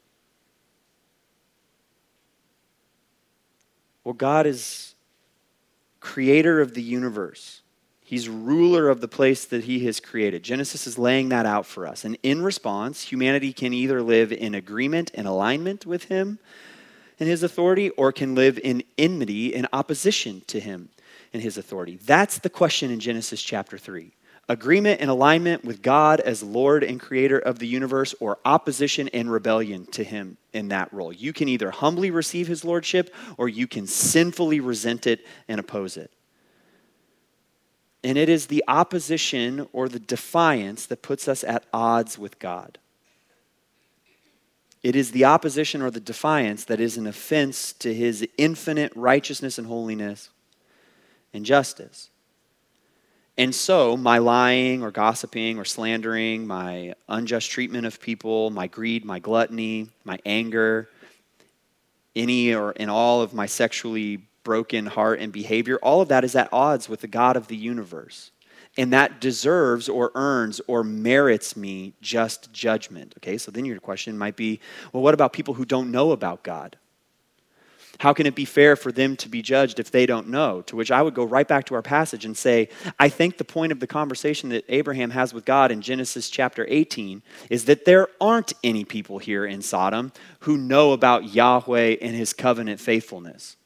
[4.04, 4.94] Well, God is
[6.00, 7.62] creator of the universe.
[8.02, 10.42] He's ruler of the place that he has created.
[10.42, 12.04] Genesis is laying that out for us.
[12.04, 16.38] And in response, humanity can either live in agreement and alignment with him
[17.18, 20.90] and his authority or can live in enmity in opposition to him
[21.34, 21.98] and his authority.
[22.06, 24.12] That's the question in Genesis chapter 3
[24.46, 29.32] agreement and alignment with God as Lord and creator of the universe, or opposition and
[29.32, 31.10] rebellion to him in that role.
[31.10, 35.96] You can either humbly receive his lordship or you can sinfully resent it and oppose
[35.96, 36.10] it.
[38.04, 42.76] And it is the opposition or the defiance that puts us at odds with God.
[44.82, 49.56] It is the opposition or the defiance that is an offense to his infinite righteousness
[49.56, 50.28] and holiness
[51.34, 52.10] and justice.
[53.36, 59.04] And so, my lying or gossiping or slandering, my unjust treatment of people, my greed,
[59.04, 60.88] my gluttony, my anger,
[62.14, 66.36] any or in all of my sexually broken heart and behavior, all of that is
[66.36, 68.30] at odds with the God of the universe.
[68.76, 73.14] And that deserves or earns or merits me just judgment.
[73.18, 74.60] Okay, so then your question might be
[74.92, 76.76] well, what about people who don't know about God?
[77.98, 80.62] How can it be fair for them to be judged if they don't know?
[80.62, 83.44] To which I would go right back to our passage and say, I think the
[83.44, 87.84] point of the conversation that Abraham has with God in Genesis chapter 18 is that
[87.84, 93.56] there aren't any people here in Sodom who know about Yahweh and his covenant faithfulness.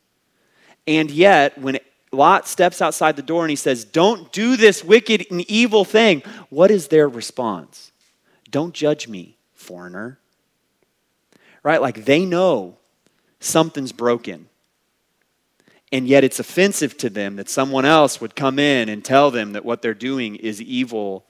[0.87, 1.79] And yet, when
[2.12, 6.23] Lot steps outside the door and he says, Don't do this wicked and evil thing,
[6.49, 7.93] what is their response?
[8.51, 10.19] Don't judge me, foreigner.
[11.62, 11.83] Right?
[11.83, 12.79] Like they know
[13.40, 14.48] something's broken.
[15.90, 19.53] And yet it's offensive to them that someone else would come in and tell them
[19.53, 21.24] that what they're doing is evil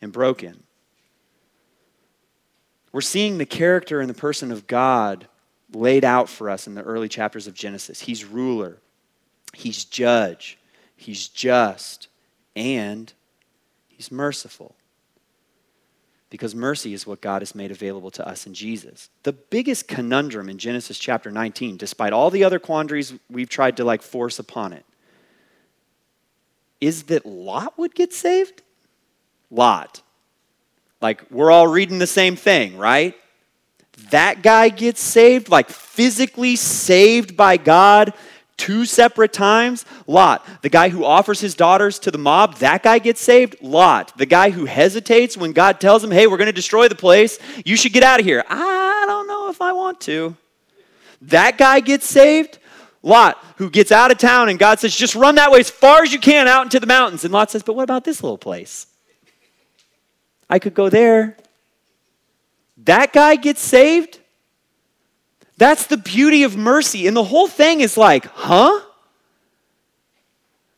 [0.00, 0.62] and broken.
[2.92, 5.28] We're seeing the character and the person of God
[5.72, 8.00] laid out for us in the early chapters of Genesis.
[8.00, 8.78] He's ruler,
[9.52, 10.58] he's judge,
[10.96, 12.08] he's just,
[12.54, 13.12] and
[13.88, 14.74] he's merciful
[16.30, 19.08] because mercy is what God has made available to us in Jesus.
[19.22, 23.84] The biggest conundrum in Genesis chapter 19, despite all the other quandaries we've tried to
[23.84, 24.84] like force upon it,
[26.80, 28.62] is that Lot would get saved?
[29.50, 30.02] Lot.
[31.00, 33.14] Like, we're all reading the same thing, right?
[34.10, 38.12] That guy gets saved, like physically saved by God
[38.56, 39.84] two separate times.
[40.06, 43.56] Lot, the guy who offers his daughters to the mob, that guy gets saved.
[43.62, 46.94] Lot, the guy who hesitates when God tells him, hey, we're going to destroy the
[46.94, 48.44] place, you should get out of here.
[48.48, 50.36] I don't know if I want to.
[51.22, 52.58] That guy gets saved.
[53.02, 56.02] Lot, who gets out of town and God says, just run that way as far
[56.02, 57.24] as you can out into the mountains.
[57.24, 58.86] And Lot says, but what about this little place?
[60.50, 61.36] I could go there.
[62.78, 64.20] That guy gets saved.
[65.58, 67.06] That's the beauty of mercy.
[67.06, 68.80] And the whole thing is like, huh?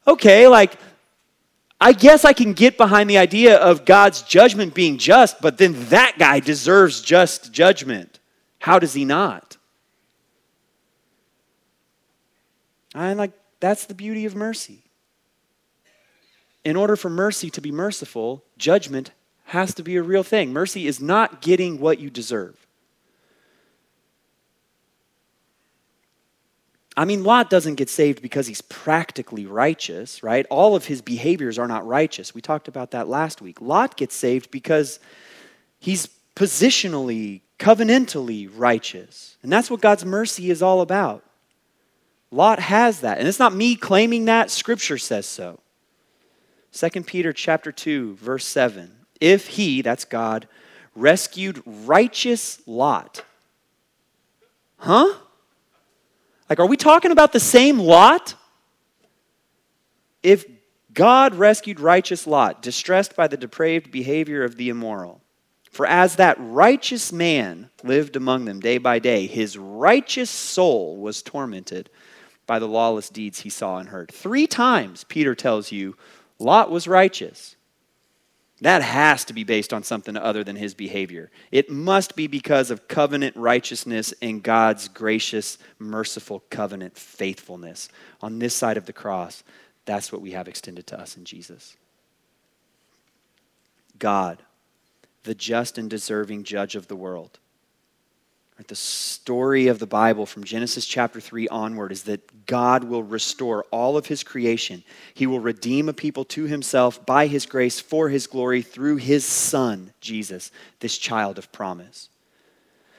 [0.06, 0.78] Okay, like,
[1.80, 5.88] I guess I can get behind the idea of God's judgment being just, but then
[5.90, 8.18] that guy deserves just judgment.
[8.58, 9.56] How does he not?
[12.94, 14.84] I'm like, that's the beauty of mercy.
[16.64, 19.12] In order for mercy to be merciful, judgment
[19.46, 20.52] has to be a real thing.
[20.52, 22.67] Mercy is not getting what you deserve.
[26.98, 30.44] I mean, Lot doesn't get saved because he's practically righteous, right?
[30.50, 32.34] All of his behaviors are not righteous.
[32.34, 33.60] We talked about that last week.
[33.60, 34.98] Lot gets saved because
[35.78, 39.36] he's positionally, covenantally righteous.
[39.44, 41.22] And that's what God's mercy is all about.
[42.32, 43.18] Lot has that.
[43.18, 45.60] And it's not me claiming that, scripture says so.
[46.72, 48.90] 2 Peter chapter 2 verse 7.
[49.20, 50.48] If he, that's God,
[50.96, 53.24] rescued righteous Lot.
[54.78, 55.14] Huh?
[56.48, 58.34] Like, are we talking about the same Lot?
[60.22, 60.46] If
[60.92, 65.20] God rescued righteous Lot, distressed by the depraved behavior of the immoral,
[65.70, 71.22] for as that righteous man lived among them day by day, his righteous soul was
[71.22, 71.90] tormented
[72.46, 74.10] by the lawless deeds he saw and heard.
[74.10, 75.96] Three times, Peter tells you,
[76.38, 77.56] Lot was righteous.
[78.60, 81.30] That has to be based on something other than his behavior.
[81.52, 87.88] It must be because of covenant righteousness and God's gracious, merciful covenant faithfulness.
[88.20, 89.44] On this side of the cross,
[89.84, 91.76] that's what we have extended to us in Jesus.
[93.98, 94.42] God,
[95.22, 97.38] the just and deserving judge of the world
[98.66, 103.64] the story of the Bible from Genesis chapter 3 onward is that God will restore
[103.70, 104.82] all of his creation.
[105.14, 109.24] He will redeem a people to himself by his grace for his glory through his
[109.24, 110.50] son, Jesus,
[110.80, 112.08] this child of promise.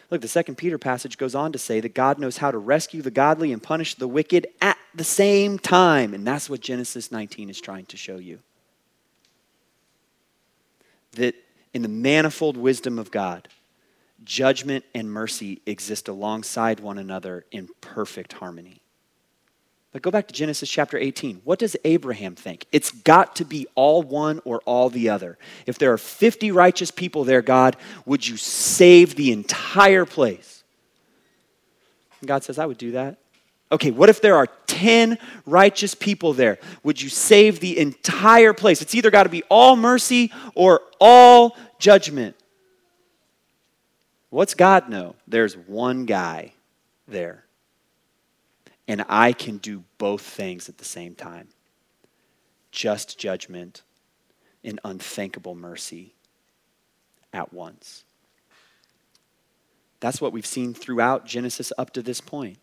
[0.10, 3.02] Look, the second Peter passage goes on to say that God knows how to rescue
[3.02, 6.14] the godly and punish the wicked at the same time.
[6.14, 8.40] And that's what Genesis 19 is trying to show you.
[11.14, 11.36] That
[11.74, 13.50] in the manifold wisdom of God,
[14.24, 18.82] judgment and mercy exist alongside one another in perfect harmony.
[19.92, 21.42] But go back to Genesis chapter 18.
[21.44, 22.66] What does Abraham think?
[22.72, 25.40] It's got to be all one or all the other.
[25.66, 30.64] If there are 50 righteous people there, God, would you save the entire place?
[32.22, 33.18] And God says, I would do that.
[33.72, 36.60] Okay, what if there are 10 righteous people there?
[36.84, 38.82] Would you save the entire place?
[38.82, 42.36] It's either got to be all mercy or all judgment.
[44.30, 45.16] What's God know?
[45.28, 46.54] There's one guy
[47.08, 47.46] there.
[48.88, 51.48] And I can do both things at the same time
[52.72, 53.82] just judgment
[54.64, 56.14] and unthinkable mercy
[57.34, 58.04] at once.
[60.00, 62.58] That's what we've seen throughout Genesis up to this point.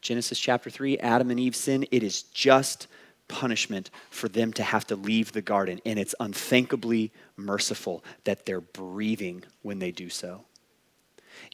[0.00, 2.86] Genesis chapter 3, Adam and Eve sin, it is just
[3.28, 5.80] punishment for them to have to leave the garden.
[5.84, 10.44] And it's unthinkably merciful that they're breathing when they do so.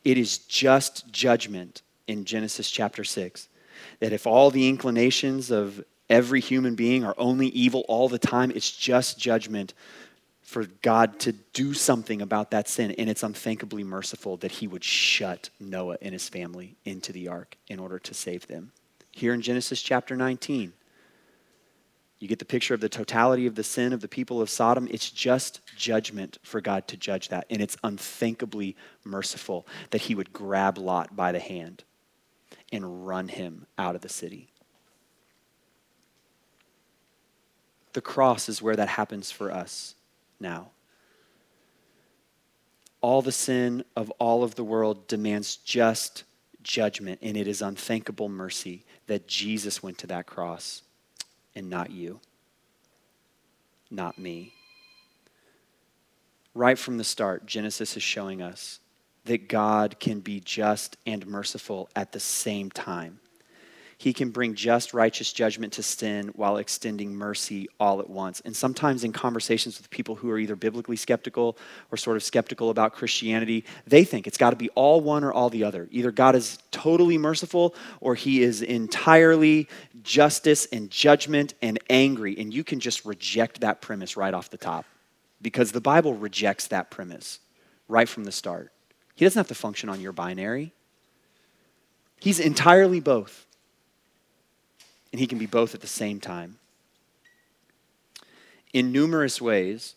[0.05, 3.49] It is just judgment in Genesis chapter 6.
[4.01, 8.51] That if all the inclinations of every human being are only evil all the time,
[8.51, 9.75] it's just judgment
[10.43, 12.93] for God to do something about that sin.
[12.93, 17.57] And it's unthinkably merciful that he would shut Noah and his family into the ark
[17.69, 18.73] in order to save them.
[19.13, 20.73] Here in Genesis chapter 19,
[22.21, 24.89] you get the picture of the totality of the sin of the people of Sodom.
[24.91, 27.47] It's just judgment for God to judge that.
[27.49, 31.85] And it's unthinkably merciful that he would grab Lot by the hand
[32.73, 34.51] and run him out of the city.
[37.93, 39.95] The cross is where that happens for us
[40.41, 40.71] now.
[43.01, 46.25] All the sin of all of the world demands just
[46.65, 50.83] judgment, and it is unthinkable mercy that Jesus went to that cross
[51.59, 52.21] and not you,
[53.91, 54.53] not me.
[56.55, 58.79] Right from the start, Genesis is showing us
[59.25, 63.19] that God can be just and merciful at the same time.
[64.01, 68.41] He can bring just, righteous judgment to sin while extending mercy all at once.
[68.45, 71.59] And sometimes in conversations with people who are either biblically skeptical
[71.91, 75.33] or sort of skeptical about Christianity, they think it's got to be all one or
[75.33, 75.89] all the other.
[75.91, 79.69] Either God is totally merciful or he is entirely
[80.05, 82.39] justice and judgment and angry.
[82.39, 84.87] And you can just reject that premise right off the top
[85.43, 87.41] because the Bible rejects that premise
[87.89, 88.71] right from the start.
[89.17, 90.73] He doesn't have to function on your binary.
[92.21, 93.45] He's entirely both
[95.13, 96.59] and he can be both at the same time.
[98.73, 99.95] In numerous ways,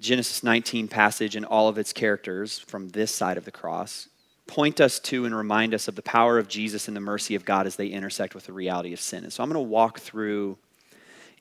[0.00, 4.08] Genesis 19 passage and all of its characters from this side of the cross
[4.46, 7.44] point us to and remind us of the power of Jesus and the mercy of
[7.44, 9.24] God as they intersect with the reality of sin.
[9.24, 10.58] And so I'm going to walk through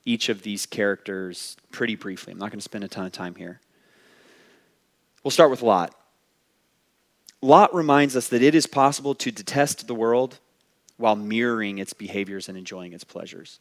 [0.05, 2.31] each of these characters pretty briefly.
[2.31, 3.59] I'm not going to spend a ton of time here.
[5.23, 5.93] We'll start with Lot.
[7.41, 10.39] Lot reminds us that it is possible to detest the world
[11.01, 13.59] while mirroring its behaviors and enjoying its pleasures.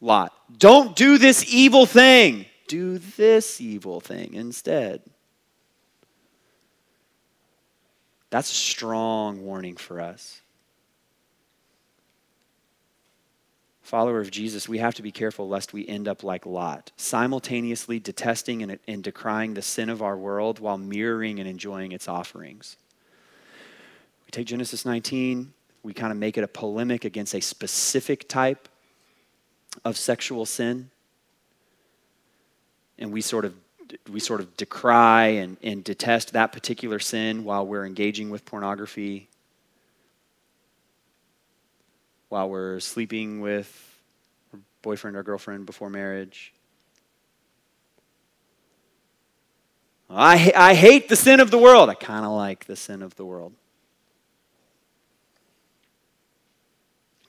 [0.00, 2.46] Lot, don't do this evil thing.
[2.68, 5.02] Do this evil thing instead.
[8.30, 10.40] That's a strong warning for us.
[13.82, 17.98] Follower of Jesus, we have to be careful lest we end up like Lot, simultaneously
[17.98, 22.76] detesting and, and decrying the sin of our world while mirroring and enjoying its offerings.
[24.30, 25.52] We take Genesis 19,
[25.82, 28.68] we kind of make it a polemic against a specific type
[29.84, 30.92] of sexual sin.
[32.96, 33.54] And we sort of
[34.08, 39.28] we sort of decry and, and detest that particular sin while we're engaging with pornography,
[42.28, 43.98] while we're sleeping with
[44.52, 46.52] our boyfriend or girlfriend before marriage.
[50.08, 51.90] I, I hate the sin of the world.
[51.90, 53.54] I kind of like the sin of the world.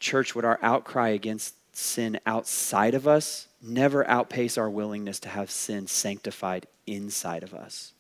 [0.01, 5.51] Church, would our outcry against sin outside of us never outpace our willingness to have
[5.51, 7.93] sin sanctified inside of us?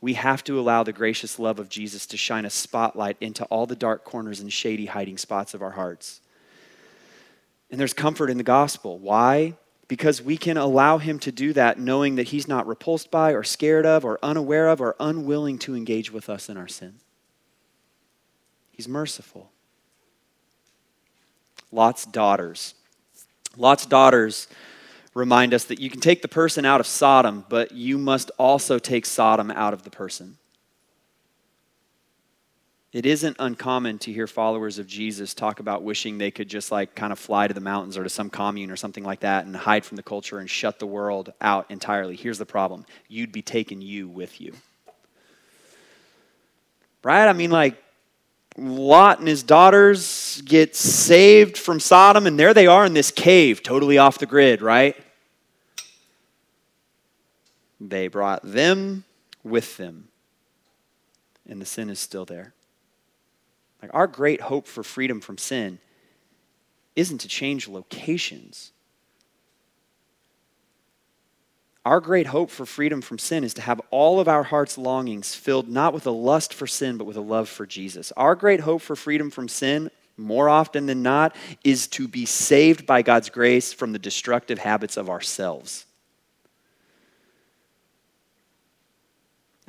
[0.00, 3.66] We have to allow the gracious love of Jesus to shine a spotlight into all
[3.66, 6.20] the dark corners and shady hiding spots of our hearts.
[7.70, 8.98] And there's comfort in the gospel.
[8.98, 9.54] Why?
[9.86, 13.44] Because we can allow him to do that knowing that he's not repulsed by or
[13.44, 16.94] scared of or unaware of or unwilling to engage with us in our sin.
[18.72, 19.52] He's merciful.
[21.72, 22.74] Lot's daughters.
[23.56, 24.48] Lot's daughters
[25.14, 28.78] remind us that you can take the person out of Sodom, but you must also
[28.78, 30.36] take Sodom out of the person.
[32.92, 36.96] It isn't uncommon to hear followers of Jesus talk about wishing they could just like
[36.96, 39.54] kind of fly to the mountains or to some commune or something like that and
[39.54, 42.16] hide from the culture and shut the world out entirely.
[42.16, 44.54] Here's the problem you'd be taking you with you.
[47.04, 47.28] Right?
[47.28, 47.80] I mean, like,
[48.56, 53.62] Lot and his daughters get saved from Sodom, and there they are in this cave,
[53.62, 54.96] totally off the grid, right?
[57.80, 59.04] They brought them
[59.42, 60.08] with them,
[61.48, 62.52] and the sin is still there.
[63.80, 65.78] Like our great hope for freedom from sin
[66.96, 68.72] isn't to change locations.
[71.84, 75.34] Our great hope for freedom from sin is to have all of our heart's longings
[75.34, 78.12] filled not with a lust for sin, but with a love for Jesus.
[78.16, 82.86] Our great hope for freedom from sin, more often than not, is to be saved
[82.86, 85.86] by God's grace from the destructive habits of ourselves.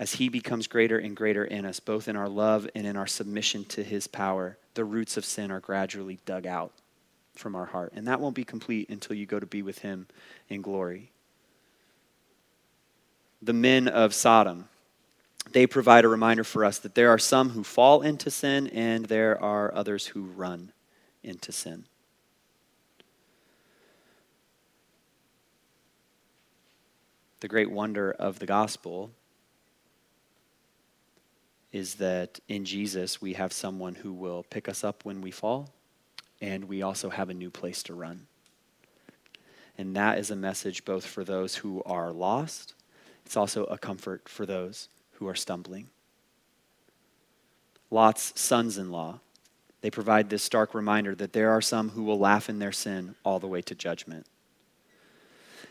[0.01, 3.05] as He becomes greater and greater in us, both in our love and in our
[3.05, 6.71] submission to His power, the roots of sin are gradually dug out
[7.35, 7.93] from our heart.
[7.95, 10.07] And that won't be complete until you go to be with Him
[10.49, 11.11] in glory.
[13.41, 14.69] The men of Sodom,
[15.51, 19.05] they provide a reminder for us that there are some who fall into sin and
[19.05, 20.71] there are others who run
[21.23, 21.85] into sin.
[27.39, 29.09] The great wonder of the gospel
[31.71, 35.69] is that in Jesus we have someone who will pick us up when we fall,
[36.39, 38.27] and we also have a new place to run.
[39.77, 42.75] And that is a message both for those who are lost,
[43.31, 45.87] it's also a comfort for those who are stumbling.
[47.89, 49.21] Lot's sons in law,
[49.79, 53.15] they provide this stark reminder that there are some who will laugh in their sin
[53.23, 54.25] all the way to judgment.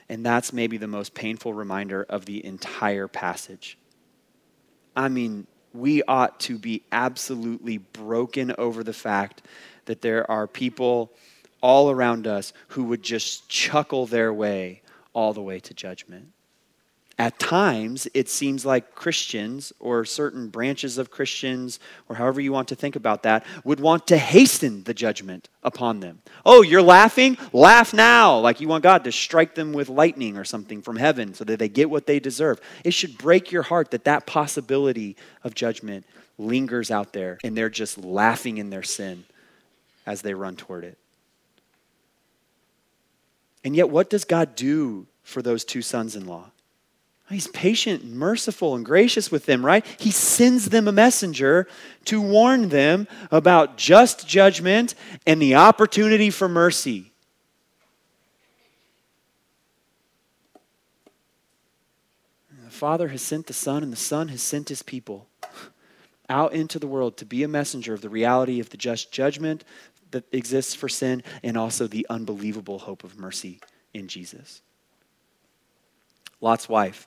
[0.09, 3.77] And that's maybe the most painful reminder of the entire passage.
[4.97, 9.43] I mean, we ought to be absolutely broken over the fact
[9.85, 11.13] that there are people
[11.61, 14.81] all around us who would just chuckle their way
[15.13, 16.33] all the way to judgment.
[17.21, 22.69] At times, it seems like Christians or certain branches of Christians, or however you want
[22.69, 26.23] to think about that, would want to hasten the judgment upon them.
[26.47, 27.37] Oh, you're laughing?
[27.53, 28.39] Laugh now.
[28.39, 31.59] Like you want God to strike them with lightning or something from heaven so that
[31.59, 32.59] they get what they deserve.
[32.85, 35.15] It should break your heart that that possibility
[35.45, 36.07] of judgment
[36.39, 39.25] lingers out there and they're just laughing in their sin
[40.07, 40.97] as they run toward it.
[43.63, 46.51] And yet, what does God do for those two sons in law?
[47.31, 49.87] He's patient, and merciful, and gracious with them, right?
[49.99, 51.69] He sends them a messenger
[52.07, 57.13] to warn them about just judgment and the opportunity for mercy.
[62.65, 65.29] The Father has sent the Son, and the Son has sent his people
[66.29, 69.63] out into the world to be a messenger of the reality of the just judgment
[70.11, 73.61] that exists for sin and also the unbelievable hope of mercy
[73.95, 74.63] in Jesus.
[76.41, 77.07] Lot's wife.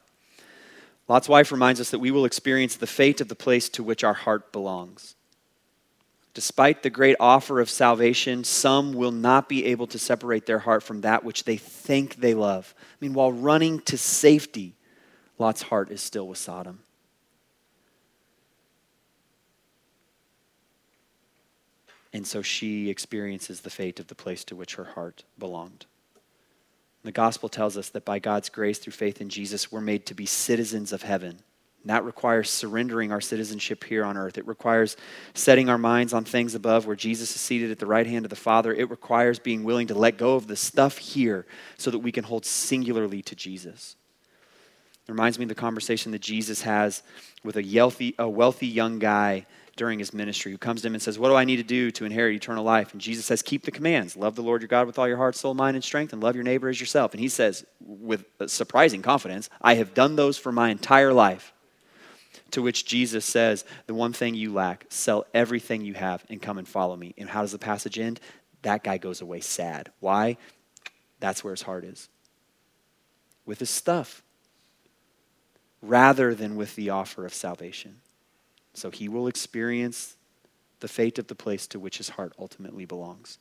[1.07, 4.03] Lot's wife reminds us that we will experience the fate of the place to which
[4.03, 5.15] our heart belongs.
[6.33, 10.81] Despite the great offer of salvation, some will not be able to separate their heart
[10.81, 12.73] from that which they think they love.
[12.79, 14.75] I mean, while running to safety,
[15.37, 16.79] Lot's heart is still with Sodom.
[22.13, 25.85] And so she experiences the fate of the place to which her heart belonged.
[27.03, 30.13] The gospel tells us that by God's grace through faith in Jesus, we're made to
[30.13, 31.39] be citizens of heaven.
[31.81, 34.37] And that requires surrendering our citizenship here on earth.
[34.37, 34.95] It requires
[35.33, 38.29] setting our minds on things above where Jesus is seated at the right hand of
[38.29, 38.73] the Father.
[38.73, 41.45] It requires being willing to let go of the stuff here
[41.77, 43.97] so that we can hold singularly to Jesus.
[45.05, 47.03] It reminds me of the conversation that Jesus has
[47.43, 49.45] with a wealthy, a wealthy young guy
[49.75, 51.89] during his ministry who comes to him and says, What do I need to do
[51.91, 52.91] to inherit eternal life?
[52.93, 54.15] And Jesus says, Keep the commands.
[54.15, 56.35] Love the Lord your God with all your heart, soul, mind, and strength, and love
[56.35, 57.13] your neighbor as yourself.
[57.13, 61.53] And he says, with surprising confidence, I have done those for my entire life.
[62.51, 66.59] To which Jesus says, The one thing you lack, sell everything you have and come
[66.59, 67.15] and follow me.
[67.17, 68.19] And how does the passage end?
[68.61, 69.91] That guy goes away sad.
[69.99, 70.37] Why?
[71.19, 72.09] That's where his heart is.
[73.45, 74.21] With his stuff,
[75.81, 78.01] rather than with the offer of salvation.
[78.73, 80.15] So he will experience
[80.79, 83.37] the fate of the place to which his heart ultimately belongs.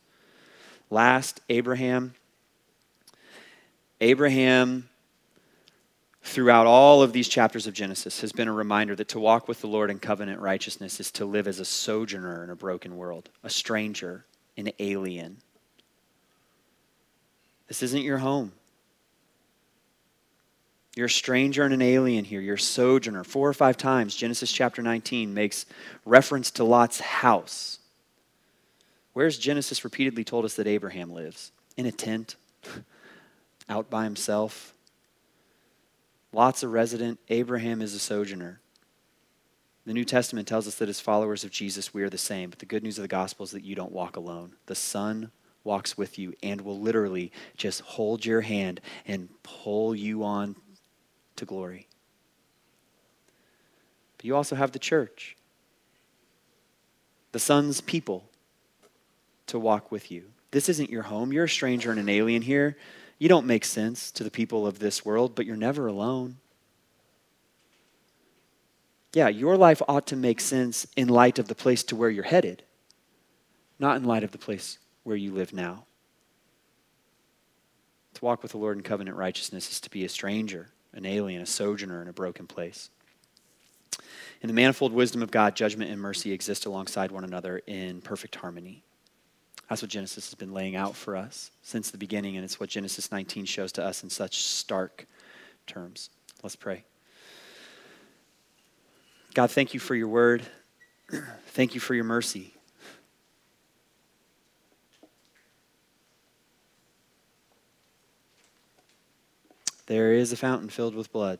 [0.91, 2.15] Last, Abraham.
[4.01, 4.89] Abraham,
[6.23, 9.61] throughout all of these chapters of Genesis, has been a reminder that to walk with
[9.61, 13.31] the Lord in covenant righteousness is to live as a sojourner in a broken world,
[13.43, 14.25] a stranger,
[14.57, 15.39] an alien.
[17.69, 18.53] This isn't your home.
[20.95, 22.41] You're a stranger and an alien here.
[22.41, 23.25] You're a sojourner.
[23.25, 25.65] Four or five times, Genesis chapter 19 makes
[26.05, 27.79] reference to Lot's house.
[29.15, 31.53] Where's Genesis repeatedly told us that Abraham lives?
[31.77, 32.37] In a tent,
[33.69, 34.75] out by himself.
[36.33, 38.61] Lot's a resident, Abraham is a sojourner.
[39.85, 42.51] The New Testament tells us that as followers of Jesus, we are the same.
[42.51, 44.53] But the good news of the gospel is that you don't walk alone.
[44.67, 45.31] The Son
[45.65, 50.55] walks with you and will literally just hold your hand and pull you on
[51.37, 51.89] to glory.
[54.17, 55.37] But you also have the church,
[57.33, 58.25] the Son's people
[59.47, 60.25] to walk with you.
[60.51, 61.33] This isn't your home.
[61.33, 62.77] You're a stranger and an alien here.
[63.19, 66.39] You don't make sense to the people of this world, but you're never alone.
[69.13, 72.25] Yeah, your life ought to make sense in light of the place to where you're
[72.25, 72.65] headed,
[73.79, 75.85] not in light of the place where you live now.
[78.15, 81.43] To walk with the Lord in covenant righteousness is to be a stranger an alien,
[81.43, 82.91] a sojourner in a broken place.
[84.41, 88.35] In the manifold wisdom of God, judgment and mercy exist alongside one another in perfect
[88.37, 88.83] harmony.
[89.69, 92.69] That's what Genesis has been laying out for us since the beginning, and it's what
[92.69, 95.07] Genesis 19 shows to us in such stark
[95.67, 96.11] terms.
[96.43, 96.85] Let's pray.
[99.35, 100.43] God, thank you for your word.
[101.49, 102.55] thank you for your mercy.
[109.93, 111.39] There is a fountain filled with blood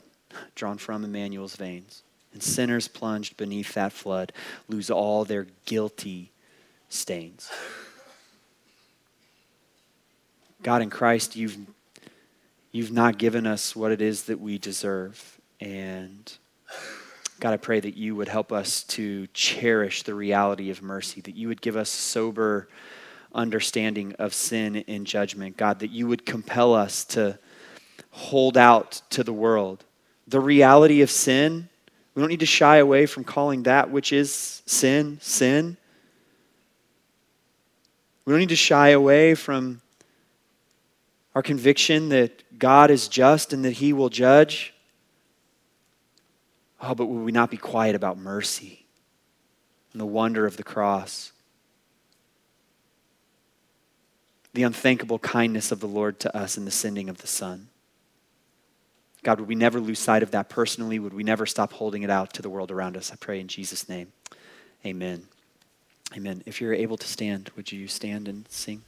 [0.55, 2.03] drawn from Emmanuel's veins,
[2.35, 4.31] and sinners plunged beneath that flood
[4.69, 6.33] lose all their guilty
[6.91, 7.51] stains.
[10.63, 11.57] God in Christ, you've,
[12.73, 15.41] you've not given us what it is that we deserve.
[15.59, 16.31] And
[17.41, 21.37] God, I pray that you would help us to cherish the reality of mercy, that
[21.37, 22.69] you would give us sober
[23.35, 25.57] understanding of sin and judgment.
[25.57, 27.39] God, that you would compel us to
[28.11, 29.85] hold out to the world.
[30.29, 31.69] The reality of sin,
[32.15, 35.77] we don't need to shy away from calling that which is sin, sin.
[38.25, 39.81] We don't need to shy away from
[41.35, 44.75] our conviction that God is just and that He will judge.
[46.81, 48.87] Oh, but will we not be quiet about mercy
[49.93, 51.33] and the wonder of the cross?
[54.53, 57.69] The unthinkable kindness of the Lord to us in the sending of the Son.
[59.23, 60.99] God, would we never lose sight of that personally?
[60.99, 63.13] Would we never stop holding it out to the world around us?
[63.13, 64.13] I pray in Jesus' name.
[64.85, 65.29] Amen.
[66.17, 66.43] Amen.
[66.45, 68.83] If you're able to stand, would you stand and sing?